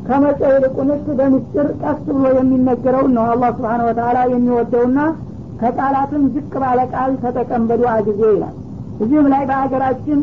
ከመጮህ 0.09 0.50
ይልቁንስ 0.55 1.05
በምስጢር 1.19 1.69
ቀስ 1.83 2.00
ብሎ 2.09 2.25
የሚነገረውን 2.38 3.12
ነው 3.17 3.25
አላህ 3.33 3.50
ስብሓን 3.57 3.83
ወተላ 3.87 4.19
የሚወደውና 4.33 4.99
ከቃላትም 5.61 6.23
ዝቅ 6.35 6.53
ባለ 6.62 6.81
ቃል 6.93 7.12
ተጠቀም 7.23 7.62
በዱዓ 7.69 7.93
ጊዜ 8.09 8.23
ይላል። 8.33 8.55
እዚህም 9.03 9.26
ላይ 9.33 9.43
በሀገራችን 9.50 10.19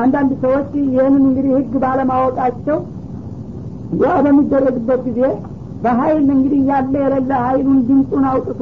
አንዳንድ 0.00 0.32
ሰዎች 0.42 0.70
ይህንን 0.88 1.22
እንግዲህ 1.28 1.52
ህግ 1.58 1.74
ባለማወቃቸው 1.84 2.78
ዱዓ 4.00 4.12
በሚደረግበት 4.24 5.00
ጊዜ 5.08 5.20
በሀይል 5.84 6.26
እንግዲህ 6.34 6.60
ያለ 6.70 6.94
የሌለ 7.02 7.30
ሀይሉን 7.44 7.80
ድምፁን 7.88 8.24
አውጥቶ 8.30 8.60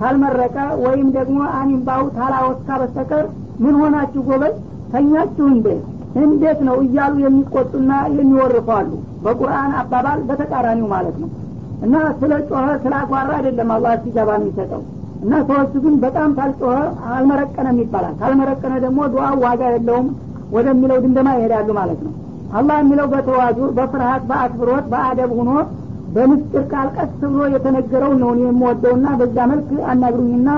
ታልመረቀ 0.00 0.56
ወይም 0.84 1.08
ደግሞ 1.16 1.38
አኒምባው 1.58 2.02
ታላወስካ 2.16 2.68
በስተቀር 2.80 3.24
ምን 3.62 3.74
ሆናችሁ 3.80 4.20
ጎበዝ? 4.28 4.54
ተኛችሁ 4.92 5.46
እንዴ? 5.54 5.66
እንዴት 6.20 6.60
ነው 6.68 6.76
እያሉ 6.84 7.14
የሚቆጡና 7.24 7.90
የሚወርፏሉ 8.16 8.90
በቁርአን 9.24 9.72
አባባል 9.80 10.20
በተቃራኒው 10.28 10.86
ማለት 10.94 11.16
ነው። 11.22 11.30
እና 11.84 11.96
ስለ 12.20 12.32
ጮኸ 12.48 12.68
ስለ 12.84 12.94
አጓራ 13.00 13.30
አይደለም 13.38 13.68
አላህ 13.74 13.92
ሲገባ 14.04 14.30
የሚሰጠው። 14.38 14.82
እና 15.22 15.34
ሰዎቹ 15.48 15.72
ግን 15.84 15.94
በጣም 16.04 16.30
ታልጮኸ 16.38 16.76
አልመረቀነም 17.14 17.78
ይባላል። 17.82 18.14
ካልመረቀነ 18.20 18.74
ደግሞ 18.84 19.00
ዱዓ 19.14 19.26
ዋጋ 19.44 19.62
የለውም 19.74 20.08
ወደሚለው 20.52 20.98
ድንደማ 21.04 21.28
ይሄዳሉ 21.38 21.68
ማለት 21.80 22.00
ነው። 22.06 22.12
አላህ 22.52 22.76
የሚለው 22.82 23.06
በተዋጁ 23.14 23.58
በፍርሀት 23.78 24.22
በአክብሮት 24.30 24.84
በአደብ 24.92 25.32
ሁኖ 25.40 25.50
በምስጢር 26.14 26.64
ቃል 26.72 26.88
ቀስ 26.96 27.12
ብሎ 27.24 27.42
የተነገረው 27.54 28.12
ነው 28.22 28.30
የምወደውና 28.42 29.06
በዛ 29.20 29.36
መልክ 29.50 29.70
አናግሩኝና 29.92 30.48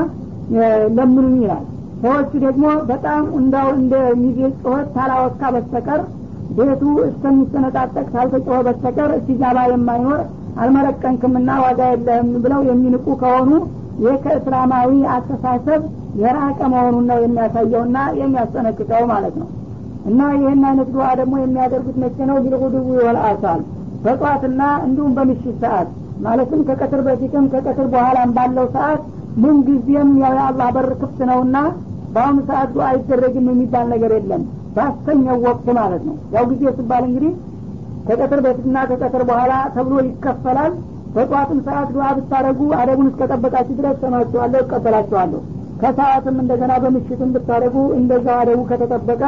ለምኑኝ 0.97 1.37
ይላል። 1.43 1.65
ሰዎቹ 2.03 2.31
ደግሞ 2.45 2.67
በጣም 2.91 3.25
እንዳው 3.39 3.69
እንደ 3.79 3.95
ሚዜ 4.21 4.39
ጮኸት 4.63 4.87
ታላወካ 4.95 5.43
በስተቀር 5.55 6.01
ቤቱ 6.59 6.83
እስከሚሰነጣጠቅ 7.09 8.07
ካልተጮኸ 8.15 8.59
በስተቀር 8.67 9.11
እስቲጃባ 9.19 9.59
የማይኖር 9.71 10.21
አልመረቀንክምና 10.63 11.51
ዋጋ 11.65 11.81
የለህም 11.93 12.31
ብለው 12.45 12.61
የሚንቁ 12.69 13.07
ከሆኑ 13.23 13.51
ይህ 14.03 14.15
ከእስላማዊ 14.25 14.93
አስተሳሰብ 15.15 15.83
የራቀ 16.21 16.61
መሆኑን 16.73 17.05
ነው 17.11 17.19
የሚያሳየውና 17.25 17.99
የሚያስጠነቅቀው 18.21 19.05
ማለት 19.13 19.35
ነው። 19.41 19.49
እና 20.07 20.21
ይህን 20.37 20.63
አይነት 20.69 20.89
ዱዓ 20.95 21.09
ደግሞ 21.21 21.35
የሚያደርጉት 21.41 21.97
መቼ 22.03 22.17
ነው? 22.31 22.37
ቢልጉድቡ 22.45 22.89
ወልአሳል 23.01 23.61
በጧትና 24.05 24.63
እንዲሁም 24.87 25.15
በምሽት 25.17 25.57
ሰዓት 25.63 25.89
ማለትም 26.25 26.61
ከቀትር 26.69 27.01
በፊትም 27.07 27.45
ከቀትር 27.53 27.87
በኋላም 27.95 28.31
ባለው 28.37 28.67
ሰዓት 28.77 29.03
ምን 29.43 29.57
ጊዜም 29.67 30.11
የአላህ 30.23 30.69
በር 30.77 30.89
ክፍት 31.01 31.21
ነውና 31.31 31.57
በአሁኑ 32.15 32.39
ሰዓት 32.49 32.71
ዱዓ 32.75 32.85
አይደረግም 32.93 33.47
የሚባል 33.51 33.87
ነገር 33.93 34.13
የለም። 34.17 34.43
ባስተኛው 34.77 35.39
ወቅት 35.47 35.67
ማለት 35.79 36.03
ነው። 36.09 36.17
ያው 36.35 36.45
ጊዜ 36.51 36.63
ሲባል 36.79 37.05
እንግዲህ 37.09 37.33
ከቀትር 38.09 38.41
በፊትና 38.45 38.77
ከቀትር 38.91 39.23
በኋላ 39.31 39.53
ተብሎ 39.75 39.97
ይከፈላል። 40.07 40.73
በጧትም 41.15 41.61
ሰዓት 41.67 41.89
ዱዓ 41.95 42.09
ብታደረጉ 42.19 42.61
አደቡን 42.81 43.09
እስከጠበቃችሁ 43.11 43.75
ድረስ 43.81 43.97
ሰማችኋለሁ 44.05 44.61
እቀበላችኋለሁ። 44.65 45.41
ከሰዓትም 45.83 46.37
እንደገና 46.43 46.73
በምሽትም 46.85 47.31
ብታደረጉ 47.35 47.77
እንደዛው 47.99 48.37
አደቡ 48.43 48.61
ከተጠበቀ 48.71 49.23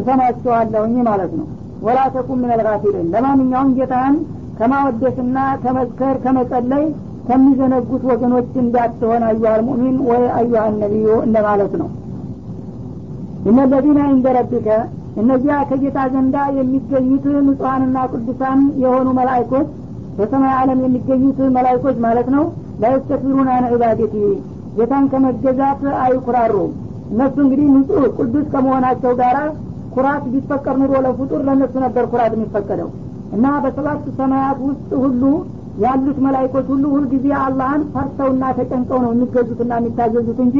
እሰማችኋለሁኝ 0.00 0.96
ማለት 1.08 1.32
ነው 1.38 1.46
ወላ 1.82 1.98
ተኩን 2.14 2.38
ምን 2.42 2.52
አልጋፊሊን 2.54 3.08
ለማንኛውም 3.14 3.70
ጌታህን 3.78 4.16
ከማወደስና 4.58 5.38
ከመዝከር 5.62 6.16
ከመጸለይ 6.24 6.84
ከሚዘነጉት 7.28 8.02
ወገኖች 8.10 8.50
እንዳትሆን 8.62 9.22
አዩሃል 9.28 9.62
ሙእሚን 9.66 9.96
ወይ 10.08 10.24
አዩሃል 10.38 10.74
ነቢዩ 10.82 11.08
እንደማለት 11.26 11.72
ነው። 11.80 11.88
እነለዚነ 13.50 13.98
እንደ 14.12 14.26
ረቢከ 14.36 14.68
እነዚያ 15.20 15.56
ከጌታ 15.68 15.98
ዘንዳ 16.12 16.36
የሚገኙት 16.56 17.26
ንጹሐንና 17.46 17.98
ቅዱሳን 18.12 18.60
የሆኑ 18.82 19.08
መላይኮች 19.18 19.68
በሰማይ 20.18 20.54
ዓለም 20.58 20.80
የሚገኙት 20.84 21.38
መላይኮች 21.56 21.96
ማለት 22.06 22.28
ነው። 22.34 22.44
ላይስተክቢሩን 22.82 23.48
አን 23.54 23.64
ዒባደቲ 23.72 24.14
ጌታን 24.78 25.04
ከመገዛት 25.12 25.82
አይኩራሩም። 26.04 26.72
እነሱ 27.12 27.36
እንግዲህ 27.44 27.66
ንጹህ 27.74 28.04
ቅዱስ 28.18 28.46
ከመሆናቸው 28.52 29.12
ጋር 29.20 29.36
ኩራት 29.96 30.24
ቢፈቀር 30.32 30.76
ኑሮ 30.80 30.94
ለፍጡር 31.04 31.42
ለእነሱ 31.46 31.74
ነበር 31.84 32.04
ኩራት 32.12 32.32
የሚፈቀደው። 32.36 32.88
እና 33.36 33.46
በሰባት 33.62 34.02
ሰማያት 34.18 34.58
ውስጥ 34.66 34.90
ሁሉ 35.02 35.22
ያሉት 35.84 36.18
መላይኮች 36.24 36.66
ሁሉ 36.72 36.84
ሁልጊዜ 36.94 37.26
አላህን 37.44 37.82
ፈርተውና 37.94 38.44
ተጨንቀው 38.58 39.00
ነው 39.04 39.10
የሚገዙትና 39.14 39.72
የሚታዘዙት 39.80 40.38
እንጂ 40.44 40.58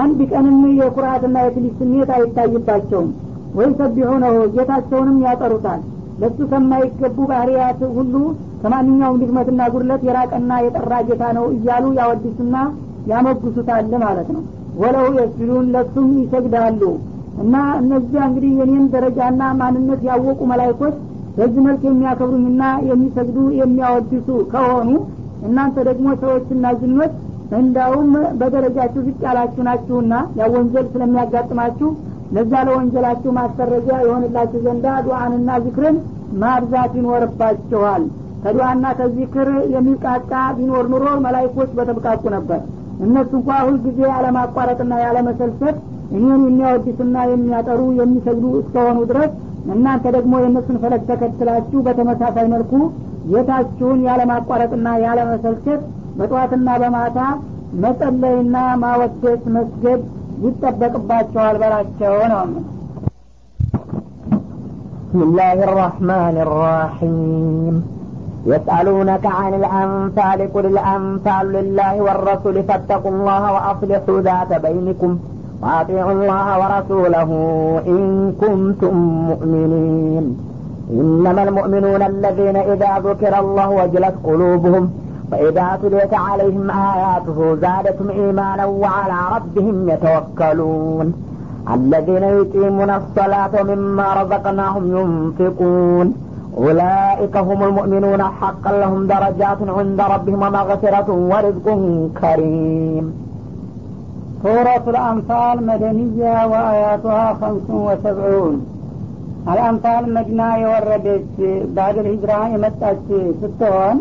አንድ 0.00 0.18
ቀንም 0.32 0.58
የኩራትና 0.80 1.36
የትንሽ 1.44 1.72
ስሜት 1.80 2.10
አይታይባቸውም። 2.16 3.10
ወይ 3.54 3.68
ሰቢሑ 3.80 4.10
ነው 4.24 4.34
ጌታቸውንም 4.54 5.18
ያጠሩታል። 5.26 5.80
ለሱ 6.20 6.38
ከማይገቡ 6.50 7.18
ባህርያት 7.30 7.80
ሁሉ 7.96 8.14
ከማንኛውም 8.62 9.20
ድክመትና 9.22 9.62
ጉድለት 9.72 10.02
የራቀና 10.08 10.52
የጠራ 10.64 10.92
ጌታ 11.08 11.24
ነው 11.38 11.46
እያሉ 11.56 11.84
ያወድሱና 11.98 12.56
ያመጉሱታል 13.10 13.92
ማለት 14.04 14.28
ነው። 14.34 14.42
ወለው 14.82 15.06
የስጁዱን 15.16 15.66
ለሱም 15.74 16.10
ይሰግዳሉ 16.20 16.82
እና 17.42 17.54
እነዚያ 17.80 18.20
እንግዲህ 18.28 18.52
የኔን 18.60 18.84
ደረጃና 18.94 19.42
ማንነት 19.60 20.00
ያወቁ 20.08 20.40
መላይኮች 20.50 20.94
በዚህ 21.36 21.60
መልክ 21.66 21.82
የሚያከብሩኝና 21.88 22.62
የሚሰግዱ 22.88 23.36
የሚያወድሱ 23.60 24.28
ከሆኑ 24.52 24.88
እናንተ 25.48 25.76
ደግሞ 25.88 26.08
ሰዎችና 26.22 26.66
ዝኖች 26.80 27.12
እንዳውም 27.58 28.10
በደረጃችሁ 28.40 29.00
ዝቅ 29.06 29.18
ያላችሁ 29.26 29.62
ናችሁና 29.68 30.12
ያ 30.38 30.48
ወንጀል 30.54 30.86
ስለሚያጋጥማችሁ 30.92 31.88
ለዛ 32.36 32.52
ለወንጀላችሁ 32.66 33.30
ማሰረጃ 33.38 33.88
የሆንላችሁ 34.04 34.60
ዘንዳ 34.66 34.86
ዱዓንና 35.06 35.58
ዝክርን 35.64 35.96
ማብዛት 36.42 36.92
ይኖርባችኋል። 36.98 38.04
ከዱዓና 38.44 38.84
ከዚክር 38.98 39.48
የሚቃቃ 39.74 40.30
ቢኖር 40.56 40.86
ኑሮ 40.92 41.08
መላይኮች 41.26 41.70
በተብቃቁ 41.78 42.22
ነበር። 42.36 42.60
እነሱ 43.06 43.30
እንኳ 43.40 43.50
ሁልጊዜ 43.66 43.98
ያለማቋረጥና 44.12 44.94
ያለመሰልሰት 45.04 45.76
እኔን 46.15 46.41
የሚያወድሱና 46.47 47.17
የሚያጠሩ 47.31 47.81
የሚሰግዱ 47.99 48.45
እስከሆኑ 48.61 48.99
ድረስ 49.11 49.31
እናንተ 49.75 50.05
ደግሞ 50.17 50.33
የእነሱን 50.41 50.77
ፈለግ 50.83 51.01
ተከትላችሁ 51.09 51.79
በተመሳሳይ 51.87 52.47
መልኩ 52.53 52.73
ጌታችሁን 53.31 53.99
ያለማቋረጥና 54.09 54.87
ያለመሰልቸት 55.05 55.81
በጠዋትና 56.19 56.69
በማታ 56.83 57.19
መጸለይና 57.83 58.55
ማወደስ 58.83 59.43
መስገድ 59.57 60.01
ይጠበቅባቸዋል 60.45 61.55
በላቸው 61.63 62.15
ነው 62.33 62.45
بسم 65.09 65.21
الله 65.23 65.57
الرحمن 65.63 66.35
الرحيم 66.47 67.75
يسألونك 68.45 69.25
عن 69.39 69.51
الأنفال 69.53 70.39
قل 70.55 70.65
الأنفال 70.65 71.45
لله 71.57 71.93
والرسول 72.01 72.55
فاتقوا 72.63 73.11
الله 73.11 73.43
وأصلحوا 73.55 74.21
ذات 74.21 74.51
بينكم 74.65 75.11
وأطيعوا 75.62 76.12
الله 76.12 76.58
ورسوله 76.60 77.30
إن 77.86 78.32
كنتم 78.40 78.94
مؤمنين. 79.30 80.38
إنما 80.90 81.42
المؤمنون 81.42 82.02
الذين 82.02 82.56
إذا 82.56 82.98
ذكر 82.98 83.38
الله 83.38 83.68
وجلت 83.70 84.14
قلوبهم 84.24 84.90
وإذا 85.32 85.78
تليت 85.82 86.14
عليهم 86.14 86.70
آياته 86.70 87.54
زادتهم 87.54 88.10
إيمانا 88.10 88.64
وعلى 88.64 89.18
ربهم 89.36 89.88
يتوكلون. 89.88 91.14
الذين 91.74 92.22
يقيمون 92.22 92.90
الصلاة 92.90 93.50
ومما 93.60 94.22
رزقناهم 94.22 94.84
ينفقون. 94.96 96.14
أولئك 96.58 97.36
هم 97.36 97.62
المؤمنون. 97.62 98.22
حقا 98.22 98.72
لهم 98.72 99.06
درجات 99.06 99.58
عند 99.78 100.00
ربهم 100.00 100.42
ومغفرة 100.42 101.08
ورزق 101.10 101.66
كريم. 102.20 103.21
ሱረቱ 104.42 104.86
ልአንፋል 104.94 105.58
መደንያ 105.66 106.22
ወአያቱሃ 106.52 107.18
ከምሱን 107.40 107.82
ወሰብዑን። 107.88 108.56
አልአንፋል 109.50 110.04
መዲና 110.16 110.42
የወረደች 110.62 111.30
በአድል 111.74 112.06
ሂጅራ 112.10 112.32
የመጣች 112.52 113.04
ስትሆን 113.40 113.98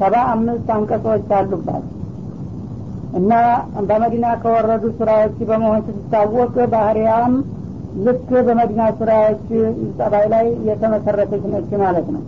ሰባ 0.00 0.14
አምስት 0.32 0.68
አንቀጾች 0.76 1.28
አሉባት። 1.38 1.84
እና 3.18 3.32
በመዲና 3.88 4.26
ከወረዱ 4.42 4.84
ስራዎች 4.98 5.36
በመሆን 5.50 5.82
ስትታወቅ 5.88 6.54
ባህሪያም 6.72 7.34
ልክ 8.04 8.30
በመዲና 8.46 8.84
ሱራዎች 8.98 9.44
ጠባይ 9.98 10.26
ላይ 10.32 10.46
የተመሰረተች 10.68 11.44
ነች 11.52 11.70
ማለት 11.84 12.08
ነው። 12.14 12.22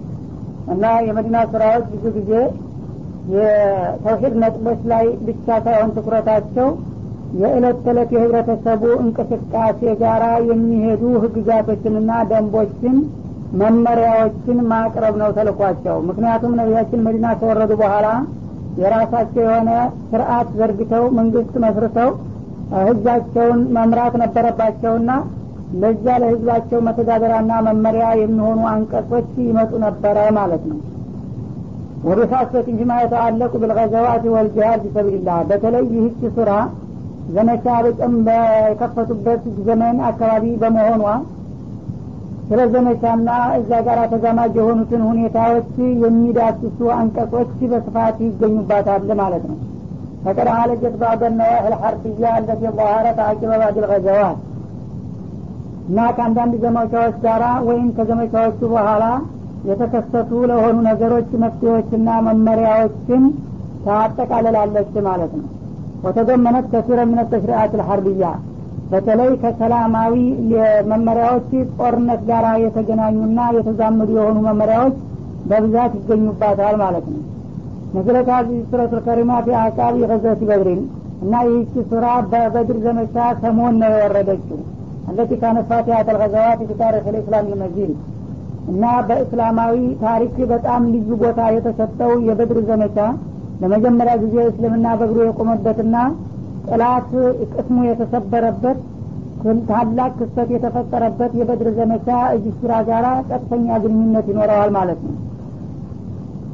እና 0.74 0.84
የመዲና 1.08 1.38
ስራዎች 1.52 1.86
ብዙ 1.94 2.04
ጊዜ 2.18 2.32
የተውሂድ 3.34 4.34
ነጥቦች 4.42 4.80
ላይ 4.92 5.06
ብቻ 5.26 5.46
ሳይሆን 5.64 5.90
ትኩረታቸው 5.96 6.68
የዕለት 7.34 7.78
ተዕለት 7.84 8.10
የህብረተሰቡ 8.14 8.82
እንቅስቃሴ 9.02 9.80
ጋራ 10.02 10.24
የሚሄዱ 10.50 11.02
ህግጋቶችንና 11.24 12.10
ደንቦችን 12.30 12.96
መመሪያዎችን 13.60 14.58
ማቅረብ 14.70 15.14
ነው 15.22 15.30
ተልኳቸው። 15.36 15.96
ምክንያቱም 16.08 16.56
ነቢያችን 16.60 17.04
መዲና 17.06 17.26
ከወረዱ 17.40 17.72
በኋላ 17.82 18.06
የራሳቸው 18.80 19.42
የሆነ 19.44 19.70
ስርአት 20.10 20.48
ዘርግተው 20.58 21.04
መንግስት 21.18 21.54
መስርተው 21.64 22.10
ህዝባቸውን 22.80 23.60
መምራት 23.76 24.14
ነበረባቸውና 24.22 25.10
ለዛ 25.80 26.06
ለህዝባቸው 26.22 26.78
መተዳደሪያና 26.86 27.52
መመሪያ 27.68 28.06
የሚሆኑ 28.20 28.60
አንቀጾች 28.72 29.30
ይመጡ 29.46 29.72
ነበረ 29.86 30.18
ማለት 30.38 30.64
ነው። 30.70 30.78
ወደ 32.04 32.20
ሳሰት 32.32 32.66
እንጂ 32.72 32.82
የተአለቁ 32.96 33.52
ብልገዘዋት 33.62 34.24
ወልጅሃድ 34.34 34.82
ቢሰቢልላህ 34.84 35.38
በተለይ 35.50 35.86
ይህች 35.94 36.20
ስራ 36.36 36.50
ዘመቻ 37.35 37.65
በጨም 37.85 38.13
በከፈቱበት 38.27 39.43
ዘመን 39.67 39.97
አካባቢ 40.09 40.45
በመሆኗ 40.61 41.03
ስለ 42.49 42.61
ዘመቻና 42.73 43.29
እዛ 43.59 43.71
ጋር 43.85 43.99
ተዛማጅ 44.13 44.53
የሆኑትን 44.59 45.01
ሁኔታዎች 45.09 45.69
የሚዳስሱ 46.03 46.79
አንቀጾች 46.97 47.51
በስፋት 47.71 48.17
ይገኙባታል 48.25 49.11
ማለት 49.21 49.43
ነው 49.51 49.57
ፈቀድ 50.25 50.49
አለጀት 50.55 50.95
ባዕደ 51.01 51.29
ነዋህ 51.37 51.63
ልሐርብያ 51.73 52.31
አለቲ 52.37 52.61
ظهرت 52.79 53.19
عقب 53.27 53.51
بعض 53.61 53.75
الغزوات 53.83 54.39
እና 55.89 55.99
ከአንዳንድ 56.17 56.53
ዘመቻዎች 56.65 57.15
ጋራ 57.23 57.45
ወይም 57.69 57.87
ከዘመቻዎቹ 57.95 58.59
በኋላ 58.73 59.05
የተከሰቱ 59.69 60.29
ለሆኑ 60.51 60.75
ነገሮች 60.89 61.31
መፍትሄዎችና 61.43 62.09
መመሪያዎችን 62.27 63.23
ታጠቃልላለች 63.85 64.93
ማለት 65.09 65.33
ነው 65.39 65.47
ወተደመነት 66.04 66.66
ከሲረ 66.72 67.00
ምን 67.10 67.20
ተሽሪአት 67.30 67.72
ልሐርብያ 67.78 68.26
በተለይ 68.90 69.30
ከሰላማዊ 69.42 70.14
መመሪያዎች 70.90 71.48
ጦርነት 71.78 72.20
ጋር 72.28 72.44
የተገናኙና 72.64 73.40
የተዛመዱ 73.56 74.10
የሆኑ 74.18 74.36
መመሪያዎች 74.48 74.96
በብዛት 75.50 75.92
ይገኙባታል 75.98 76.76
ማለት 76.84 77.06
ነው። 77.12 77.22
ሀዚህ 78.30 78.58
ሱረት 78.70 78.92
ልከሪማ 78.96 79.32
ፊ 79.44 79.50
ገዘት 80.10 80.40
በድሪን 80.48 80.80
እና 81.22 81.34
ይህቺ 81.48 81.74
ሱራ 81.90 82.06
በበድር 82.32 82.78
ዘመቻ 82.86 83.14
ሰሞን 83.42 83.74
ነው 83.82 83.92
የወረደችው። 83.94 84.58
አለቲ 85.10 85.32
ካነት 85.42 85.66
ፋቲሀት 85.70 86.08
አልገዘዋት 86.12 86.60
ፊ 86.62 86.74
ታሪክ 86.80 87.04
ልእስላም 87.14 87.46
ልመጂድ 87.52 87.90
እና 88.68 88.84
በእስላማዊ 89.08 89.74
ታሪክ 90.00 90.36
በጣም 90.52 90.82
ልዩ 90.94 91.08
ቦታ 91.20 91.40
የተሰጠው 91.56 92.12
የበድር 92.28 92.58
ዘመቻ 92.70 92.96
ለመጀመሪያ 93.62 94.14
ጊዜ 94.22 94.36
እስልምና 94.50 94.86
በእግሩ 95.00 95.18
የቆመበትና 95.26 95.96
ጥላት 96.68 97.10
ቅስሙ 97.52 97.78
የተሰበረበት 97.88 98.78
ታላቅ 99.68 100.10
ክስተት 100.18 100.48
የተፈጠረበት 100.54 101.32
የበድር 101.40 101.68
ዘመቻ 101.78 102.06
እጅ 102.34 102.46
ስራ 102.60 102.72
ጋራ 102.88 103.06
ቀጥተኛ 103.28 103.76
ግንኙነት 103.84 104.26
ይኖረዋል 104.32 104.70
ማለት 104.76 105.00
ነው። 105.06 105.14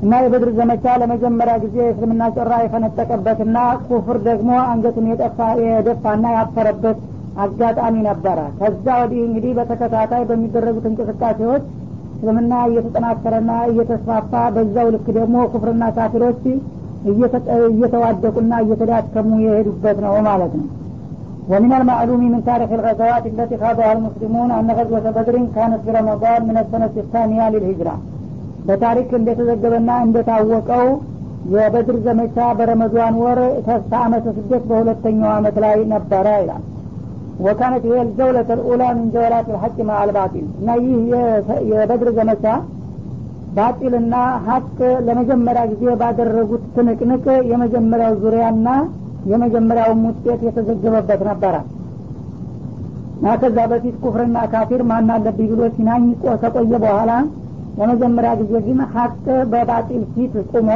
እና 0.03 0.15
የበድር 0.23 0.51
ዘመቻ 0.57 0.85
ለመጀመሪያ 1.01 1.55
ጊዜ 1.65 1.77
የእስልምና 1.83 2.23
ጮራ 2.37 2.53
የፈነጠቀበትና 2.63 3.59
ኩፍር 3.87 4.19
ደግሞ 4.29 4.51
አንገቱን 4.65 5.07
የጠፋ 5.11 5.39
የደፋና 5.63 6.25
ያፈረበት 6.39 6.99
አጋጣሚ 7.45 7.95
ነበረ። 8.09 8.39
ከዛ 8.59 8.87
ወዲህ 9.01 9.21
እንግዲህ 9.29 9.53
በተከታታይ 9.59 10.25
በሚደረጉት 10.31 10.87
እንቅስቃሴዎች 10.91 11.63
እስልምና 12.15 12.55
እየተጠናከረና 12.69 13.53
እየተስፋፋ 13.71 14.33
በዛው 14.57 14.89
ልክ 14.95 15.07
ደግሞ 15.17 15.37
ኩፍርና 15.53 15.85
ካፊሮች 15.97 16.43
እየተዋደቁና 17.70 18.54
እየተዳከሙ 18.64 19.30
የሄዱበት 19.46 20.00
ነው 20.08 20.18
ማለት 20.30 20.54
ነው 20.60 20.68
ومن 21.52 21.72
المعلوم 21.74 22.22
من 22.34 22.42
تاريخ 22.50 22.70
الغزوات 22.72 23.26
التي 23.28 23.56
خاضها 23.58 23.92
المسلمون 23.94 24.50
أن 24.52 24.70
غزوة 24.78 25.06
بدر 25.18 25.36
كانت 25.56 25.80
في 25.86 25.90
رمضان 25.92 26.40
من 26.50 26.58
السنة 26.64 26.96
الثانية 26.98 27.46
للهجرة 27.54 27.96
በታሪክ 28.68 29.10
እንደተዘገበና 29.20 29.90
እንደታወቀው 30.06 30.88
የበድር 31.54 31.98
ዘመቻ 32.06 32.38
በረመዷን 32.58 33.16
ወር 33.24 33.40
ተስፋ 33.68 33.92
አመተ 34.06 34.26
ስደት 34.38 34.64
በሁለተኛው 34.70 35.32
አመት 35.38 35.58
ላይ 35.64 35.78
ነበረ 35.94 36.26
ይላል 36.42 36.64
ወካነት 37.46 37.84
ይሄ 37.90 37.96
ልጀውለት 38.08 38.50
ልኡላ 38.60 38.84
ምን 38.98 39.08
ጀወላት 39.14 39.48
ልሐቅ 39.54 39.78
ማአልባጢል 39.90 40.48
እና 40.60 40.70
ይህ 40.84 40.98
የበድር 41.72 42.10
ዘመቻ 42.20 42.44
ባጢልና 43.57 44.15
ሀቅ 44.47 44.77
ለመጀመሪያ 45.07 45.63
ጊዜ 45.73 45.85
ባደረጉት 46.01 46.65
ትንቅንቅ 46.77 47.25
የመጀመሪያው 47.51 48.15
ዙሪያና 48.23 48.69
የመጀመሪያውም 49.31 50.01
ውጤት 50.09 50.41
የተዘገበበት 50.47 51.21
ነበረ። 51.31 51.55
እና 53.17 53.35
ከዛ 53.41 53.59
በፊት 53.73 53.97
ኩፍርና 54.05 54.39
ካፊር 54.53 54.81
ማን 54.89 55.11
አለብኝ 55.17 55.47
ብሎ 55.53 55.69
ሲናኝ 55.75 56.05
ከቆየ 56.43 56.73
በኋላ 56.85 57.11
ለመጀመሪያ 57.79 58.31
ጊዜ 58.41 58.55
ግን 58.67 58.81
ሀቅ 58.95 59.15
በባጢል 59.53 60.03
ፊት 60.15 60.35
ቁሞ 60.53 60.71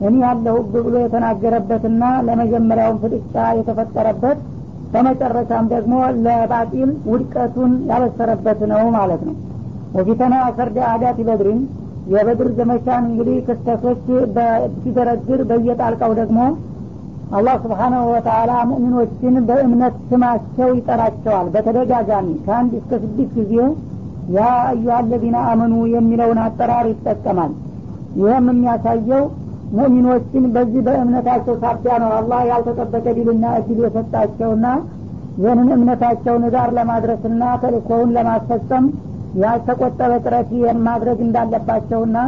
እኔ 0.00 0.14
ያለሁብ 0.24 0.66
ብሎ 0.78 0.94
የተናገረበትና 1.02 2.02
ለመጀመሪያውን 2.26 3.00
ፍጥጫ 3.02 3.44
የተፈጠረበት 3.58 4.38
በመጨረሻም 4.92 5.64
ደግሞ 5.72 5.94
ለባጢል 6.26 6.90
ውድቀቱን 7.10 7.72
ያበሰረበት 7.90 8.60
ነው 8.72 8.82
ማለት 8.96 9.22
ነው። 9.28 9.34
ወፊተና 9.96 10.34
ሰርደ 10.56 10.78
አዳት 10.92 11.18
በድሪን 11.28 11.60
የበድር 12.06 12.48
ዘመቻን 12.58 13.04
እንግዲህ 13.10 13.36
ክስተቶች 13.46 14.02
ሲደረድር 14.82 15.40
በየጣልቃው 15.50 16.12
ደግሞ 16.20 16.40
አላህ 17.36 17.54
ስብሓናሁ 17.62 18.02
ወተአላ 18.10 18.50
ሙእሚኖችን 18.70 19.36
በእምነት 19.48 19.94
ስማቸው 20.10 20.68
ይጠራቸዋል። 20.76 21.46
በተደጋጋሚ 21.54 22.28
ከአንድ 22.44 22.72
እስከ 22.80 22.92
ስድስት 23.04 23.32
ጊዜ 23.38 23.54
ያ 24.36 24.40
አዩሀ 24.68 24.92
አለዚነ 24.98 25.36
አመኑ 25.50 25.74
የሚለውን 25.94 26.38
አጠራር 26.44 26.86
ይጠቀማል። 26.92 27.52
ይህም 28.20 28.46
የሚያሳየው 28.52 29.24
ሙእሚኖችን 29.76 30.44
በዚህ 30.54 30.80
በእምነታቸው 30.86 31.54
ሳቢያ 31.62 31.94
ነው 32.02 32.10
አላህ 32.18 32.40
ያልተጠበቀ 32.50 33.06
ዲልና 33.16 33.46
እድል 33.60 33.80
የሰጣቸውና 33.84 34.66
ይህንን 35.40 35.70
እምነታቸውን 35.76 36.44
ዳር 36.54 36.70
ለማድረስና 36.76 37.42
ተልእኮውን 37.62 38.12
ለማስፈጸም 38.16 38.84
ያልተቆጠበ 39.42 40.12
ጥረት 40.24 40.50
ማድረግ 40.86 41.18
እንዳለባቸውና 41.26 42.18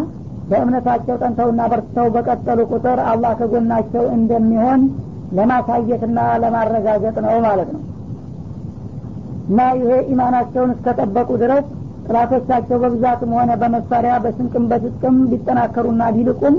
በእምነታቸው 0.50 1.16
ጠንተውና 1.22 1.60
በርትተው 1.70 2.06
በቀጠሉ 2.14 2.60
ቁጥር 2.72 2.98
አላህ 3.10 3.32
ከጎናቸው 3.40 4.04
እንደሚሆን 4.16 4.82
ለማሳየትና 5.38 6.18
ለማረጋገጥ 6.42 7.16
ነው 7.26 7.34
ማለት 7.46 7.70
ነው። 7.74 7.82
እና 9.48 9.60
ይሄ 9.78 9.90
ኢማናቸውን 10.12 10.72
እስከጠበቁ 10.74 11.30
ድረስ 11.42 11.66
ጥላቶቻቸው 12.06 12.76
በብዛትም 12.82 13.30
ሆነ 13.38 13.50
በመሳሪያ 13.62 14.14
በስንቅም 14.24 14.64
በስጥቅም 14.70 15.16
ቢጠናከሩና 15.30 16.02
ቢልቁም 16.16 16.56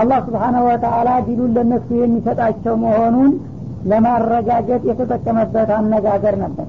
አላህ 0.00 0.18
ስብሓናሁ 0.26 0.62
ወተአላ 0.68 1.10
ዲሉን 1.26 1.54
ለነሱ 1.56 1.88
የሚሰጣቸው 2.00 2.74
መሆኑን 2.84 3.32
ለማረጋገጥ 3.90 4.82
የተጠቀመበት 4.90 5.70
አነጋገር 5.78 6.34
ነበር 6.44 6.66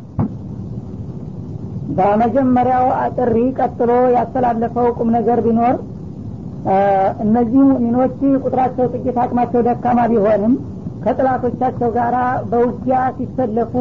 በመጀመሪያው 1.98 2.86
ጥሪ 3.18 3.36
ቀጥሎ 3.60 3.92
ያስተላለፈው 4.16 4.88
ቁም 4.98 5.10
ነገር 5.18 5.40
ቢኖር 5.46 5.76
እነዚህ 7.24 7.62
ሙእሚኖች 7.70 8.14
ቁጥራቸው 8.44 8.86
ጥቂት 8.94 9.18
አቅማቸው 9.24 9.64
ደካማ 9.68 10.02
ቢሆንም 10.12 10.54
ከጥላቶቻቸው 11.06 11.90
ጋር 11.98 12.16
በውጊያ 12.52 13.00
ሲሰለፉ 13.18 13.74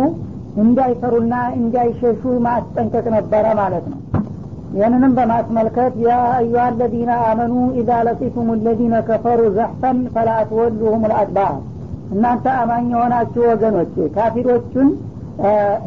እንዳይፈሩና 0.62 1.34
እንዳይሸሹ 1.58 2.22
ማስጠንቀቅ 2.46 3.04
ነበረ 3.16 3.44
ማለት 3.60 3.84
ነው። 3.92 3.98
ይህንንም 4.74 5.12
በማስመልከት 5.16 5.94
ያ 6.04 6.10
አዩሃ 6.34 6.62
አለዚነ 6.66 7.12
አመኑ 7.28 7.54
ኢዛ 7.80 7.90
ለቂቱም 8.08 8.48
ለዚነ 8.66 8.94
ከፈሩ 9.08 9.40
ዘሕፈን 9.56 9.98
ፈላ 10.14 10.28
ልአድባር 11.04 11.54
እናንተ 12.12 12.46
አማኝ 12.60 12.86
የሆናችሁ 12.94 13.42
ወገኖች 13.50 13.94
ካፊሮቹን 14.16 14.88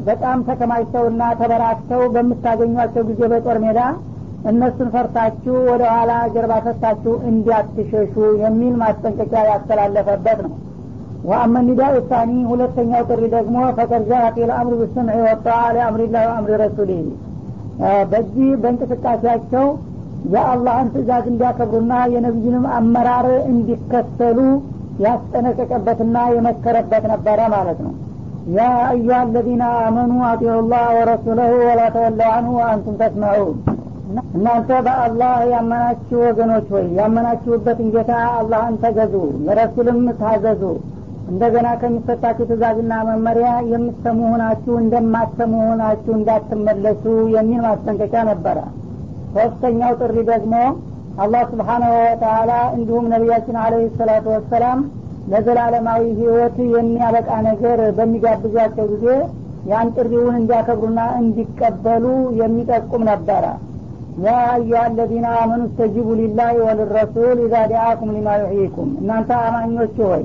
በጣም 0.08 0.38
ተከማችተውና 0.48 1.24
ተበራክተው 1.40 2.02
በምታገኟቸው 2.14 3.04
ጊዜ 3.10 3.22
በጦር 3.34 3.58
ሜዳ 3.64 3.80
እነሱን 4.52 4.90
ፈርታችሁ 4.94 5.56
ወደ 5.70 5.84
ኋላ 5.94 6.12
ጀርባ 6.34 6.54
ሰታችሁ 6.66 7.14
እንዲያትሸሹ 7.30 8.14
የሚል 8.42 8.74
ማስጠንቀቂያ 8.82 9.42
ያስተላለፈበት 9.50 10.40
ነው። 10.46 10.54
ወአመ 11.24 11.62
ኒዳኡ 11.68 11.94
ሁለተኛው 12.50 13.04
ጥሪ 13.10 13.22
ደግሞ 13.36 13.58
ፈቀድ 13.78 14.04
ጃአት 14.10 14.36
ልአምሩ 14.50 14.74
ብስምዕ 14.82 15.18
ወጣዓ 15.28 15.62
ሊአምሪላህ 15.76 16.24
ወአምሪ 16.30 16.52
ረሱሊህ 16.64 17.06
በዚህ 18.12 18.50
በእንቅስቃሴያቸው 18.62 19.66
የአላህን 20.34 20.88
ትእዛዝ 20.94 21.26
እንዲያከብሩና 21.32 21.94
የነቢዩንም 22.14 22.66
አመራር 22.78 23.28
እንዲከተሉ 23.52 24.38
ያስጠነቀቀበትና 25.06 26.18
የመከረበት 26.36 27.04
ነበረ 27.14 27.40
ማለት 27.56 27.80
ነው 27.86 27.94
ያ 28.48 28.60
አዩሃ 28.88 29.20
አለዚነ 29.20 29.64
አመኑ 29.86 30.12
አጢዑ 30.26 30.56
ላህ 30.72 30.88
ወረሱለሁ 30.98 31.52
ወላ 31.62 31.82
ተወለው 31.94 32.30
አንሁ 32.34 32.52
ወአንቱም 32.58 32.96
ተስመዑን። 33.00 33.56
እናንተ 34.36 34.70
በአላህ 34.86 35.34
ያመናችሁ 35.54 36.18
ወገኖች 36.26 36.68
ሆይ 36.74 36.86
ያመናችሁበትን 37.00 37.88
ጌታ 37.96 38.12
አላህን 38.36 38.76
ተገዙ 38.84 39.14
ለረሱልም 39.46 40.02
ታዘዙ። 40.20 40.62
እንደገና 41.30 41.68
ከሚሰጣችሁ 41.82 42.46
ትእዛዝና 42.50 42.94
መመሪያ 43.08 43.52
የምትሰሙ 43.72 44.20
ሆናችሁ 44.32 44.74
እንደማትሰሙ 44.82 45.54
ሆናችሁ 45.70 46.14
እንዳትመለሱ 46.18 47.04
የሚል 47.36 47.62
ማስጠንቀቂያ 47.68 48.24
ነበረ። 48.32 48.58
ሶስተኛው 49.36 49.96
ጥሪ 50.02 50.18
ደግሞ 50.30 50.54
አላህ 51.24 51.44
ስብሓናሁ 51.52 51.92
ወተአላ 52.04 52.52
እንዲሁም 52.78 53.08
ነቢያችን 53.14 53.58
አለህ 53.64 53.84
ሰላቱ 54.00 54.26
ወሰላም 54.36 54.80
ለዘላለማዊ 55.32 56.04
ህይወት 56.20 56.58
የሚያበቃ 56.74 57.30
ነገር 57.48 57.80
በሚጋብዟቸው 57.98 58.88
ጊዜ 58.94 59.08
ያን 59.72 59.88
ጥሪውን 59.96 60.36
እንዲያከብሩና 60.40 61.02
እንዲቀበሉ 61.22 62.04
የሚጠቁም 62.42 63.04
ነበረ። 63.12 63.46
ያ 64.26 64.34
አዩሃ 64.52 64.82
አለዚነ 64.84 65.26
አመኑ 65.40 65.62
እስተጂቡ 65.68 66.08
ሊላህ 66.20 66.52
ወልረሱል 66.68 67.40
ኢዛ 67.46 67.56
ዲአኩም 67.72 68.12
ሊማ 68.16 68.36
ዩሕይኩም። 68.44 68.92
እናንተ 69.02 69.32
አማኞች 69.48 69.98
ሆይ 70.06 70.24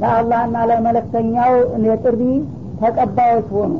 ለአላህና 0.00 0.56
ለመለክተኛው 0.70 1.54
የጥሪ 1.88 2.20
ተቀባዮች 2.80 3.48
ሆኑ 3.56 3.72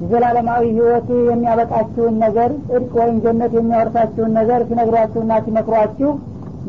የዘላለማዊ 0.00 0.64
ህይወት 0.72 1.08
የሚያበቃችሁን 1.28 2.16
ነገር 2.24 2.50
ጽድቅ 2.66 2.92
ወይም 3.00 3.16
ጀነት 3.24 3.52
የሚያወርሳችሁን 3.58 4.34
ነገር 4.38 4.60
ሲነግሯችሁና 4.68 5.38
ሲመክሯችሁ 5.46 6.10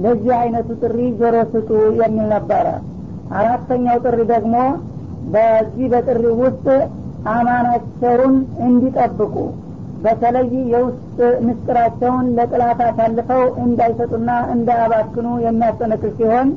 ለዚህ 0.04 0.32
አይነቱ 0.40 0.70
ጥሪ 0.82 1.00
ጆሮ 1.20 1.36
ስጡ 1.52 1.70
የሚል 2.02 2.28
ነበረ 2.36 2.66
አራተኛው 3.38 3.98
ጥሪ 4.06 4.20
ደግሞ 4.32 4.56
በዚህ 5.34 5.88
በጥሪ 5.94 6.24
ውስጥ 6.42 6.66
አማናቸውን 7.34 8.36
እንዲጠብቁ 8.68 9.34
በተለይ 10.04 10.52
የውስጥ 10.74 11.18
ምስጢራቸውን 11.46 12.26
ለጥላት 12.38 12.80
አሳልፈው 12.88 13.44
እንዳይሰጡና 13.64 14.30
እንዳያባክኑ 14.56 15.28
የሚያስጠነቅቅ 15.46 16.12
ሲሆን 16.20 16.50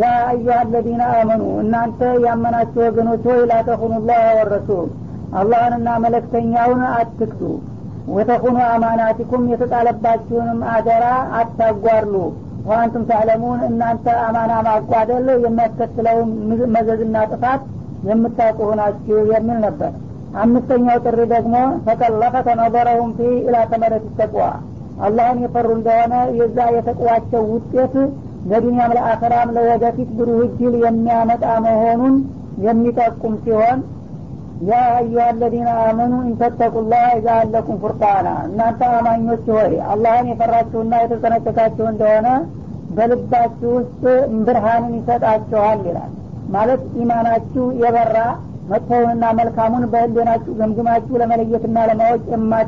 ያ 0.00 0.10
አዩሃ 0.28 0.56
አለዚነ 0.60 1.02
አመኑ 1.18 1.42
እናንተ 1.62 2.00
ያመናችሁ 2.26 2.80
ወገኖች 2.86 3.24
ሆይ 3.30 3.40
ላተኹኑ 3.50 3.94
ላህ 4.08 4.24
ወረሱል 4.38 4.88
አላህንና 5.40 5.88
መለክተኛውን 6.04 6.82
አትክዱ 6.92 7.40
ወተኹኑ 8.14 8.56
አማናቲኩም 8.70 9.44
የተጣለባችሁንም 9.52 10.60
አደራ 10.74 11.04
አታጓርሉ 11.38 12.14
ዋንቱም 12.64 13.02
ታዕለሙን 13.08 13.60
እናንተ 13.68 14.06
አማና 14.26 14.52
ማጓደል 14.66 15.26
የሚያስከትለውን 15.44 16.30
መዘዝና 16.76 17.16
ጥፋት 17.32 17.62
የምታውቁ 18.08 18.58
ሆናችሁ 18.68 19.18
የሚል 19.32 19.58
ነበር። 19.66 19.92
አምስተኛው 20.42 20.98
ጥሪ 21.04 21.18
ደግሞ 21.32 21.56
ተቀለፈተ 21.86 22.48
ነظረሁም 22.60 23.10
ፊ 23.16 23.28
ኢላ 23.40 23.56
ተመረት 23.72 24.06
ተቅዋ። 24.18 24.46
አላህን 25.04 25.38
የፈሩ 25.44 25.68
እንደሆነ 25.76 26.14
የዛ 26.38 26.58
የተቅዋቸው 26.76 27.42
ውጤት 27.52 27.94
ለዱንያም 28.50 28.94
ለአኸራም 28.96 29.52
ለወደፊት 29.56 30.10
ብሩህ 30.18 30.40
እድል 30.46 30.74
የሚያመጣ 30.84 31.44
መሆኑን 31.66 32.16
የሚጠቁም 32.66 33.34
ሲሆን 33.44 33.78
ያ 34.64 34.80
አዩሃ 34.94 35.22
አለዚነ 35.28 35.68
አመኑ 35.84 36.12
ኢንተተቁላህ 36.28 37.04
ኢዛ 37.16 37.28
አለኩም 37.38 37.78
ፉርቃና። 37.82 38.28
እናንተ 38.48 38.80
አማኞች 38.96 39.44
ሆይ 39.54 39.72
አላህን 39.92 40.28
የፈራችሁና 40.30 41.00
የተጠነቀቃችሁ 41.02 41.86
እንደሆነ 41.90 42.28
በልባችሁ 42.96 43.70
ውስጥ 43.78 44.02
ብርሃንን 44.46 44.94
ይሰጣችኋል 44.98 45.80
ይላል። 45.88 46.12
ማለት 46.54 46.82
ኢማናችሁ 47.02 47.66
የበራ 47.82 48.16
መጥፎውንና 48.70 49.24
መልካሙን 49.38 49.84
በህሌናችሁ 49.92 50.52
ገምግማችሁ 50.60 51.14
ለመለየትና 51.22 51.78
ለማወቅ 51.90 52.22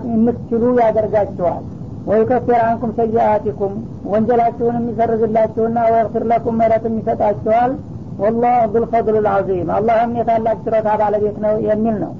የምትችሉ 0.09 0.62
ያደርጋችኋል። 0.80 1.62
ወይከፊር 2.06 2.61
አንኩም 2.64 2.90
ሰይአቲኩም 2.98 3.72
ወንጀላችሁንም 4.11 4.85
ይሰርዝላችሁና 4.90 5.78
ወይግፊር 5.92 6.24
ለኩም 6.32 6.56
ምህረትም 6.61 6.96
ይሰጣችኋል 7.00 7.72
ወላህ 8.18 8.55
ዙልፈضል 8.72 9.16
ልዓዚም 9.24 9.70
አላህም 9.76 10.12
የታላቅ 10.18 10.57
ችሮታ 10.64 10.88
ባለቤት 11.00 11.37
ነው 11.44 11.55
የሚል 11.66 11.96
ነው። 12.05 12.12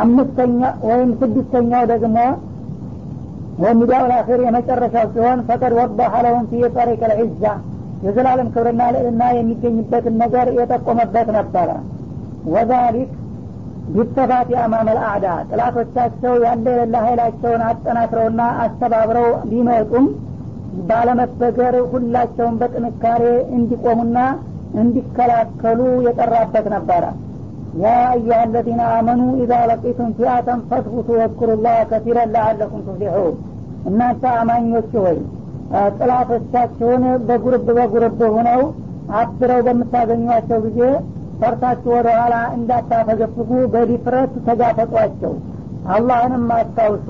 አምስተኛ 0.00 0.60
ወይም 0.88 1.10
ስድስተኛው 1.20 1.84
ደግሞ 1.92 2.16
ወሚዳው 3.64 4.04
ላክር 4.12 4.40
የመጨረሻው 4.44 5.06
ሲሆን 5.14 5.40
ፈቀድ 5.48 5.72
ወضሐ 5.78 6.12
ለሁም 6.24 6.46
ፊ 6.50 6.62
ጠሪቅ 6.76 7.02
ልዕዛ 7.12 7.44
የዘላለም 8.04 8.48
ክብርና 8.54 8.82
ልዕልና 8.94 9.22
የሚገኝበትን 9.36 10.16
ነገር 10.22 10.46
የጠቆመበት 10.56 11.28
ነበረ። 11.36 11.68
ወዛሊክ 12.54 13.12
ቢተባት 13.94 14.50
አማመ 14.62 14.88
ልአዕዳ 14.98 15.26
ጥላቶቻቸው 15.50 16.34
ያለ 16.44 16.66
የሌለ 16.72 16.94
ኃይላቸውን 17.06 17.62
አጠናክረውና 17.68 18.42
አስተባብረው 18.64 19.28
ቢመጡም 19.50 20.06
ባለመበገር 20.88 21.74
ሁላቸውን 21.92 22.54
በጥንካሬ 22.60 23.24
እንዲቆሙና 23.56 24.18
እንዲከላከሉ 24.80 25.80
የጠራበት 26.06 26.66
ነበረ። 26.74 27.04
ያ 27.78 27.92
አዩሃ 28.08 28.36
አለዚነ 28.42 28.82
አመኑ 28.96 29.22
ኢዛ 29.42 29.52
ለቂቱም 29.70 30.10
ፊአተን 30.18 30.60
ፈትቡቱ 30.68 31.08
ወዝኩሩ 31.20 31.50
ከቲረን 31.90 32.30
ለአለኩም 32.34 32.82
ትፍሊሑን 32.86 33.34
እናንተ 33.88 34.24
አማኞች 34.40 34.92
ሆይ 35.00 35.16
ጥላቶቻቸውን 35.98 37.04
በጉርብ 37.28 37.66
በጉርብ 37.70 38.20
ሆነው 38.34 38.62
አብረው 39.20 39.60
በምታገኟቸው 39.66 40.58
ጊዜ 40.66 40.80
ፈርታችሁ 41.40 41.90
ወደ 41.96 42.08
ኋላ 42.18 42.34
እንዳታፈገፍጉ 42.56 43.50
በድፍረት 43.72 44.34
ተጋፈጧቸው። 44.46 45.32
አላህንም 45.94 46.44
አስታውሱ። 46.56 47.08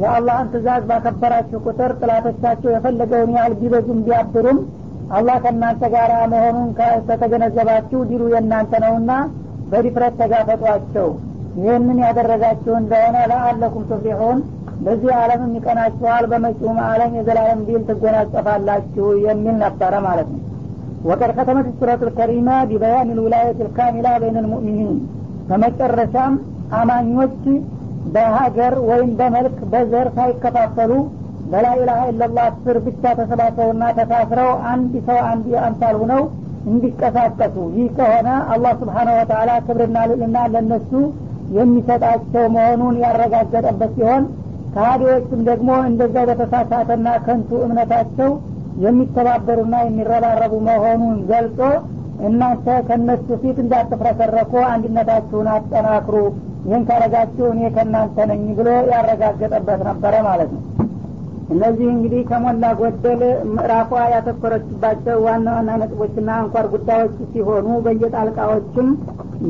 የአላህን 0.00 0.48
ትእዛዝ 0.52 0.82
ባከበራችሁ 0.88 1.58
ቁጥር 1.66 1.92
ጠላቶቻችሁ 2.00 2.70
የፈለገውን 2.72 3.30
ያህል 3.36 3.54
ቢበዙም 3.60 4.00
ቢያብሩም 4.06 4.58
አላህ 5.10 5.36
ከእናንተ 5.42 5.82
ጋር 5.94 6.10
መሆኑን 6.32 6.68
ከተገነዘባችሁ 7.08 7.98
ድሉ 8.08 8.22
የእናንተ 8.32 8.72
ነውና 8.84 9.12
በድፍረት 9.70 10.14
ተጋፈጧቸው። 10.20 11.08
ይህንን 11.58 11.98
ያደረጋችሁ 12.04 12.72
እንደሆነ 12.80 13.16
لعلكم 13.30 13.84
تفلحون 13.90 14.38
በዚህ 14.80 15.12
ዓለምም 15.20 15.52
ይቀናችኋል 15.58 16.24
በመጪውም 16.32 16.78
ዓለም 16.86 17.12
የዘላለም 17.18 17.60
ድል 17.68 17.82
ትጎናጸፋላችሁ 17.88 19.06
የሚል 19.26 19.56
ነበረ 19.64 19.94
ማለት 20.06 20.28
ነው። 20.34 20.42
ወቀድ 21.04 21.30
ከተመት 21.38 21.66
ሱረት 21.78 22.00
ልከሪማ 22.08 22.50
ቢበያን 22.70 23.12
ልውላየት 23.16 23.58
ልካሚላ 23.66 24.08
በይን 24.22 24.38
ልሙእሚኒን 24.44 24.92
በመጨረሻም 25.48 26.34
አማኞች 26.78 27.36
በሀገር 28.14 28.74
ወይም 28.88 29.10
በመልክ 29.20 29.56
በዘር 29.72 30.08
ሳይከፋፈሉ 30.16 30.92
በላኢላሀ 31.50 32.00
ኢለላህ 32.10 32.46
ስር 32.64 32.76
ብቻ 32.86 33.02
ተሰባስበውና 33.18 33.84
ተሳስረው 33.98 34.50
አንድ 34.70 34.92
ሰው 35.08 35.18
አንድ 35.30 35.46
አምሳል 35.66 35.96
ሁነው 36.02 36.22
እንዲቀሳቀሱ። 36.70 37.56
ይህ 37.76 37.88
ከሆነ 37.98 38.28
አላህ 38.54 38.72
ስብሓነ 38.80 39.08
ወተላ 39.18 39.50
ክብርና 39.66 39.98
ልዕልና 40.10 40.38
ለነሱ 40.54 40.90
የሚሰጣቸው 41.56 42.44
መሆኑን 42.56 42.96
ያረጋገጠበት 43.04 43.92
ሲሆን 43.98 44.24
ከሃዲዎችም 44.74 45.42
ደግሞ 45.48 45.70
እንደዛው 45.90 46.24
በተሳሳተና 46.30 47.08
ከንቱ 47.26 47.50
እምነታቸው 47.66 48.30
የሚተባበሩና 48.84 49.76
የሚረባረቡ 49.84 50.54
መሆኑን 50.66 51.18
ገልጾ 51.30 51.60
እናንተ 52.26 52.66
ከነሱ 52.88 53.28
ፊት 53.40 53.56
እንዳትፍረከረኩ 53.62 54.52
አንድነታችሁን 54.72 55.48
አጠናክሩ 55.54 56.16
ይህን 56.66 56.84
ካረጋችሁ 56.88 57.46
እኔ 57.54 57.62
ከእናንተ 57.74 58.26
ነኝ 58.30 58.44
ብሎ 58.58 58.68
ያረጋገጠበት 58.92 59.80
ነበረ 59.88 60.14
ማለት 60.28 60.50
ነው 60.54 60.62
እነዚህ 61.48 61.86
እንግዲህ 61.90 62.22
ከሞላ 62.30 62.64
ጎደል 62.78 63.20
ምዕራፏ 63.50 63.90
ያተኮረችባቸው 64.12 65.16
ዋና 65.26 65.46
ዋና 65.56 65.76
ነጥቦችና 65.82 66.30
አንኳር 66.40 66.66
ጉዳዮች 66.72 67.16
ሲሆኑ 67.32 67.66
በየጣልቃዎችም 67.84 68.88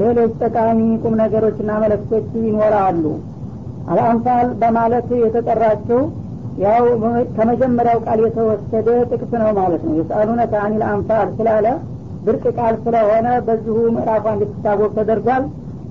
ሌሎች 0.01 0.33
ጠቃሚ 0.43 0.81
ቁም 1.03 1.15
ነገሮችና 1.23 1.73
መለክቶች 1.85 2.29
ይኖራሉ። 2.43 3.05
አልአንፋል 3.89 4.47
በማለት 4.63 5.09
የተጠራችው 5.23 6.01
ያው 6.65 6.85
ከመጀመሪያው 7.37 7.99
ቃል 8.07 8.21
የተወሰደ 8.25 8.89
ጥቅስ 9.11 9.33
ነው 9.43 9.51
ማለት 9.59 9.83
ነው። 9.89 9.95
የሰአሉነ 10.01 10.43
ከአኒል 10.53 10.83
አንፋል 10.93 11.29
ስላለ 11.39 11.67
ብርቅ 12.25 12.45
ቃል 12.59 12.75
ስለሆነ 12.85 13.29
በዚሁ 13.49 13.77
ምዕራፏ 13.97 14.27
እንድትታወቅ 14.37 14.91
ተደርጓል። 14.99 15.45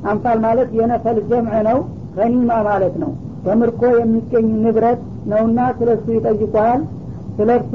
አንፋል 0.09 0.39
ማለት 0.45 0.71
የነፈል 0.79 1.19
ጀምዕ 1.29 1.61
ነው 1.69 1.77
ገኒማ 2.17 2.51
ማለት 2.67 2.95
ነው 3.03 3.11
በምርኮ 3.45 3.81
የሚገኝ 3.97 4.47
ንብረት 4.63 5.01
ነውና 5.31 5.59
ስለ 5.77 5.89
እሱ 5.97 6.07
ይጠይቋል። 6.15 6.81
ስለ 7.37 7.49
እርሱ 7.59 7.71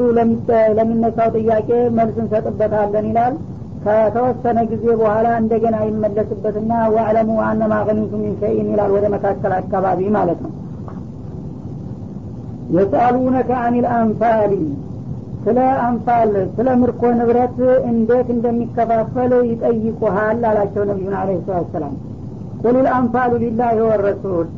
ለሚነሳው 0.77 1.31
ጥያቄ 1.37 1.69
መልስ 1.97 2.17
እንሰጥበታለን 2.23 3.07
ይላል። 3.11 3.35
ከተወሰነ 3.85 4.59
ጊዜ 4.71 4.85
በኋላ 5.01 5.27
እንደገና 5.43 5.77
ይመለስበትና 5.87 6.73
ወዕለሙ 6.95 7.31
አነማ 7.47 7.75
ገኒቱ 7.87 8.13
ሚን 8.23 8.35
ሸይን 8.41 8.69
ይላል 8.73 8.91
ወደ 8.97 9.07
መካከል 9.15 9.53
አካባቢ 9.59 10.01
ማለት 10.17 10.41
ነው። 10.47 10.53
የሰአሉነከ 12.77 13.51
አኒል 13.65 13.87
አንፋሊ 13.97 14.53
ስለ 15.45 15.59
አንፋል 15.85 16.33
ስለ 16.57 16.69
ምርኮ 16.81 17.03
ንብረት 17.19 17.59
እንዴት 17.91 18.29
እንደሚከፋፈል 18.35 19.33
ይጠይቁሃል 19.51 20.41
አላቸው 20.51 20.83
ነቢዩን 20.91 21.15
አለ 21.21 21.31
ሰላት 21.47 21.69
ሰላም። 21.75 21.95
ቁል 22.63 22.87
አንፋሉ 22.97 23.33
ሊላህ 23.45 23.71
ወረሱል 23.85 24.49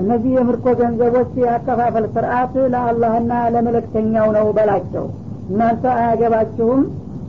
እነዚህ 0.00 0.32
የምርኮ 0.36 0.66
ገንዘቦች 0.80 1.32
የአከፋፈል 1.42 2.04
ስርአት 2.14 2.54
ለአላህና 2.72 3.32
ለመለክተኛው 3.54 4.28
ነው 4.36 4.46
በላቸው። 4.56 5.04
እናንተ 5.50 5.84
አያገባችሁም? 5.96 6.80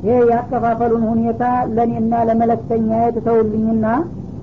ይሄ 0.04 0.18
ያከፋፈሉን 0.32 1.04
ሁኔታ 1.12 1.44
ለእኔና 1.76 2.14
ለመለክተኛ 2.30 2.90
ትተውልኝና 3.16 3.86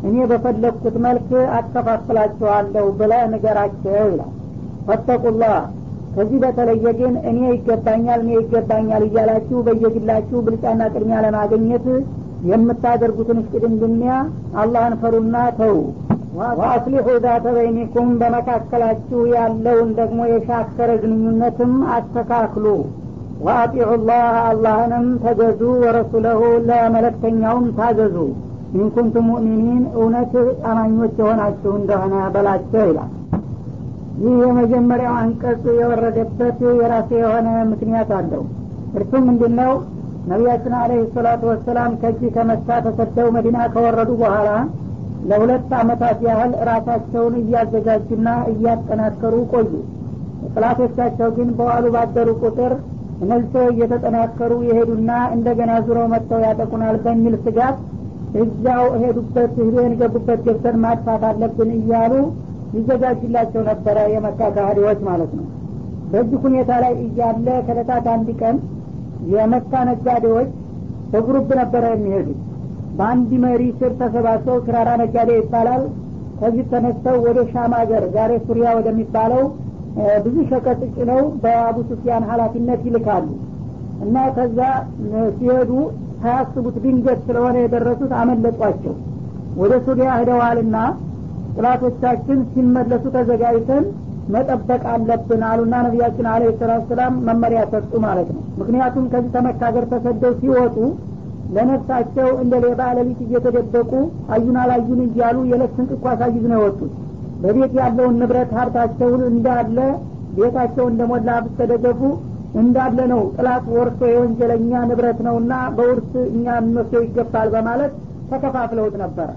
እኔ 0.08 0.16
በፈለግኩት 0.30 0.96
መልክ 1.04 1.28
አከፋፍላችኋለሁ 1.58 2.86
ብለ 2.98 3.12
ንገራቸው 3.32 3.94
ይላል። 4.04 4.32
ፈተቁላህ 4.88 5.56
ከዚህ 6.16 6.38
በተለየ 6.42 6.86
ግን 6.98 7.14
እኔ 7.30 7.38
ይገባኛል 7.52 8.20
እኔ 8.24 8.32
ይገባኛል 8.38 9.02
እያላችሁ 9.06 9.58
በየግላችሁ 9.66 10.40
ብልጫና 10.46 10.82
ቅድሚያ 10.92 11.18
ለማግኘት 11.24 11.86
የምታደርጉትን 12.50 13.38
እስቅድምድሚያ 13.42 14.14
አላህን 14.62 14.94
ፈሩና 15.02 15.36
ተው 15.58 15.76
ወአስሊሑ 16.58 17.08
ዛተ 17.24 17.46
በይኒኩም 17.56 18.08
በመካከላችሁ 18.20 19.20
ያለውን 19.34 19.90
ደግሞ 19.98 20.20
የሻከረ 20.30 20.90
ግንኙነትም 21.02 21.74
አስተካክሉ። 21.96 22.66
ወአጢዑ 23.44 23.90
ላህ 24.08 24.34
አላህንም 24.44 25.06
ተገዙ 25.24 25.60
ወረሱለሁ 25.82 26.40
ለመለክተኛውም 26.68 27.66
ታዘዙ። 27.78 28.16
ኢንኩንቱም 28.76 29.26
ሙእሚኒን 29.30 29.82
እውነት 29.96 30.32
አማኞች 30.70 31.14
የሆናችሁ 31.20 31.72
እንደሆነ 31.80 32.14
በላቸው 32.34 32.84
ይላል። 32.88 33.10
ይህ 34.22 34.34
የመጀመሪያው 34.42 35.14
አንቀጽ 35.20 35.64
የወረደበት 35.78 36.58
የራሴ 36.78 37.10
የሆነ 37.22 37.48
ምክንያት 37.72 38.10
አለው። 38.18 38.42
እርሱም 38.96 39.22
ምንድን 39.28 39.54
ነው 39.60 39.72
ነቢያችን 40.28 40.74
አለህ 40.80 41.00
ሰላቱ 41.14 41.42
ወሰላም 41.50 41.92
ከዚህ 42.02 42.28
ከመካ 42.36 42.78
ተሰደው 42.84 43.28
መዲና 43.36 43.58
ከወረዱ 43.74 44.10
በኋላ 44.22 44.50
ለሁለት 45.24 45.70
አመታት 45.78 46.18
ያህል 46.26 46.52
ራሳቸውን 46.68 47.34
እያዘጋጁና 47.40 48.28
እያጠናከሩ 48.52 49.34
ቆዩ። 49.52 49.70
ጥላቶቻቸው 50.54 51.28
ግን 51.36 51.48
በዋሉ 51.58 51.84
ባደሩ 51.94 52.30
ቁጥር 52.42 52.72
እነዚህ 53.24 53.64
እየተጠናከሩ 53.72 54.52
የሄዱና 54.68 55.10
እንደገና 55.34 55.72
ዙረው 55.86 56.06
መጥተው 56.14 56.40
ያጠቁናል 56.46 56.96
በሚል 57.04 57.34
ስጋት 57.44 57.76
እዛው 58.42 58.86
ሄዱበት 59.02 59.52
ሄደን 59.60 59.92
ገቡበት 60.00 60.40
ገብተን 60.46 60.76
ማጥፋት 60.84 61.22
አለብን 61.28 61.70
እያሉ 61.78 62.12
ይዘጋጅላቸው 62.76 63.62
ነበረ 63.70 63.98
የመካ 64.14 64.40
ከሃዲዎች 64.56 65.00
ማለት 65.08 65.32
ነው። 65.38 65.46
በዚህ 66.12 66.40
ሁኔታ 66.46 66.72
ላይ 66.84 66.94
እያለ 67.04 67.46
ከለታት 67.66 68.06
አንድ 68.14 68.28
ቀን 68.40 68.56
የመካ 69.34 69.72
ነጋዴዎች 69.90 70.50
በ 71.12 71.23
group 71.23 71.48
ነበረ 71.60 71.84
የሚሄዱት 71.92 72.40
በአንድ 72.98 73.30
መሪ 73.44 73.62
ስር 73.78 73.92
ተሰባስበው 74.00 74.58
ሲራራ 74.66 74.90
ነጋዴ 75.00 75.30
ይባላል። 75.38 75.82
ከዚህ 76.40 76.64
ተነስተው 76.70 77.16
ወደ 77.26 77.38
ሻም 77.50 77.72
ሀገር 77.78 78.02
ዛሬ 78.14 78.32
ሱሪያ 78.46 78.68
ወደሚባለው 78.78 79.42
ብዙ 80.24 80.36
ሸቀጥ 80.50 80.80
ጭነው 80.96 81.20
በአቡ 81.42 81.76
ሱፊያን 81.90 82.24
ሀላፊነት 82.30 82.80
ይልካሉ። 82.88 83.26
እና 84.04 84.16
ከዛ 84.36 84.58
ሲሄዱ 85.36 85.70
ሳያስቡት 86.22 86.76
ድንገት 86.84 87.20
ስለሆነ 87.26 87.56
የደረሱት 87.62 88.12
አመለጧቸው። 88.20 88.94
ወደ 89.56 89.74
ሱሪያ 89.86 90.08
ሂደዋልና 90.20 90.76
ጥላቶቻችን 91.56 92.38
ሲመለሱ 92.52 93.04
ተዘጋጅተን 93.16 93.84
መጠበቅ 94.34 94.82
አለብን 94.92 95.42
አሉና 95.48 95.74
ነቢያችን 95.86 96.26
አለ 96.32 96.44
ሰላም 96.88 97.14
መመሪያ 97.26 97.60
ሰጡ 97.72 97.92
ማለት 98.06 98.28
ነው። 98.34 98.42
ምክንያቱም 98.60 99.04
ከዚህ 99.12 99.32
ተመካ 99.36 99.60
ሀገር 99.68 99.84
ተሰደው 99.92 100.32
ሲወጡ 100.40 100.76
ለነፍሳቸው 101.54 102.28
እንደ 102.42 102.54
ሌባ 102.64 102.82
ሌሊት 102.98 103.20
እየተደበቁ 103.24 103.90
አዩን 104.34 104.56
አላዩን 104.62 105.00
እያሉ 105.06 105.38
የዕለት 105.50 105.72
ስንቅ 105.76 105.90
እኳ 105.96 106.14
ሳይዙ 106.20 106.44
ነው 106.52 106.60
የወጡት። 106.60 106.92
በቤት 107.42 107.72
ያለውን 107.80 108.14
ንብረት 108.20 108.52
ሀብታቸውን 108.58 109.22
እንዳለ 109.30 109.78
ቤታቸው 110.36 110.86
እንደሞላ 110.92 111.30
ብተደገፉ 111.44 112.00
እንዳለ 112.60 112.98
ነው 113.12 113.22
ጥላት 113.36 113.64
ወርሶ 113.74 114.00
የወንጀለኛ 114.12 114.72
ንብረት 114.90 115.18
ነውና 115.26 115.52
በውርስ 115.76 116.12
እኛ 116.30 116.46
እንወስደው 116.62 117.02
ይገባል 117.06 117.48
በማለት 117.54 117.92
ተከፋፍለውት 118.30 118.94
ነበረ 119.02 119.28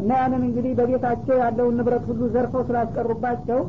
እና 0.00 0.10
ያንን 0.20 0.42
እንግዲህ 0.48 0.72
በቤታቸው 0.78 1.36
ያለውን 1.42 1.74
ንብረት 1.78 2.04
ሁሉ 2.10 2.20
ዘርፈው 2.34 2.62
ስላስቀሩባቸው 2.68 3.60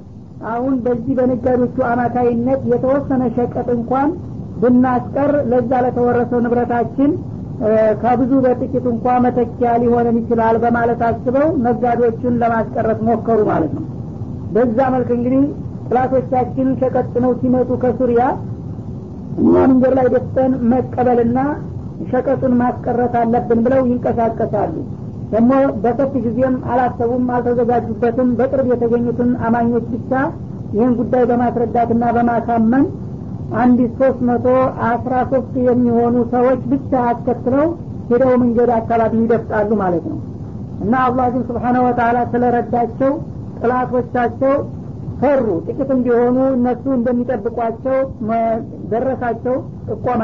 አሁን 0.51 0.75
በዚህ 0.85 1.13
በነጋዴዎቹ 1.17 1.77
አማካይነት 1.89 2.61
የተወሰነ 2.71 3.23
ሸቀጥ 3.35 3.67
እንኳን 3.77 4.11
ብናስቀር 4.61 5.31
ለዛ 5.51 5.71
ለተወረሰው 5.85 6.39
ንብረታችን 6.45 7.11
ከብዙ 8.01 8.31
በጥቂት 8.43 8.85
እንኳ 8.91 9.15
መተኪያ 9.25 9.71
ሊሆነን 9.81 10.15
ይችላል 10.21 10.55
በማለት 10.63 11.01
አስበው 11.07 11.49
ነጋዴዎቹን 11.65 12.37
ለማስቀረት 12.41 13.01
ሞከሩ 13.07 13.39
ማለት 13.49 13.73
ነው። 13.77 13.83
በዛ 14.55 14.77
መልክ 14.93 15.09
እንግዲህ 15.17 15.43
ጥላቶቻችን 15.87 16.67
ሸቀጥነው 16.81 17.31
ሲመጡ 17.41 17.69
ከሱሪያ 17.83 18.23
እኛ 19.41 19.53
መንገድ 19.63 19.93
ላይ 19.97 20.07
ደፍተን 20.13 20.53
መቀበልና 20.71 21.39
ሸቀጡን 22.11 22.53
ማስቀረት 22.61 23.13
አለብን 23.19 23.59
ብለው 23.65 23.81
ይንቀሳቀሳሉ። 23.89 24.73
ደግሞ 25.33 25.51
በሰፊ 25.83 26.13
ጊዜም 26.25 26.55
አላሰቡም 26.71 27.25
አልተዘጋጁበትም። 27.35 28.29
በቅርብ 28.39 28.67
የተገኙትን 28.71 29.29
አማኞች 29.47 29.85
ብቻ 29.93 30.11
ይህን 30.73 30.93
ጉዳይ 30.99 31.23
በማስረዳትና 31.29 32.03
በማሳመን 32.17 32.83
አንድ 33.59 33.79
ሶስት 33.97 34.19
መቶ 34.27 34.45
አስራ 34.89 35.13
ሶስት 35.31 35.53
የሚሆኑ 35.67 36.15
ሰዎች 36.33 36.61
ብቻ 36.71 36.91
አስከትለው 37.09 37.67
ሄደው 38.09 38.31
መንገድ 38.41 38.69
አካባቢ 38.77 39.13
ይደፍጣሉ 39.23 39.71
ማለት 39.81 40.05
ነው። 40.11 40.19
እና 40.83 40.93
አላህ 41.07 41.27
ግን 41.33 41.43
ስብሓነ 41.49 41.77
ወተላ 41.85 42.17
ስለረዳቸው 42.31 43.11
ጥላቶቻቸው 43.59 44.53
ፈሩ። 45.21 45.47
ጥቂት 45.67 45.89
እንዲሆኑ 45.95 46.37
እነሱ 46.55 46.85
እንደሚጠብቋቸው 46.97 47.97
ደረሳቸው 48.91 49.57
ጥቆማ 49.89 50.21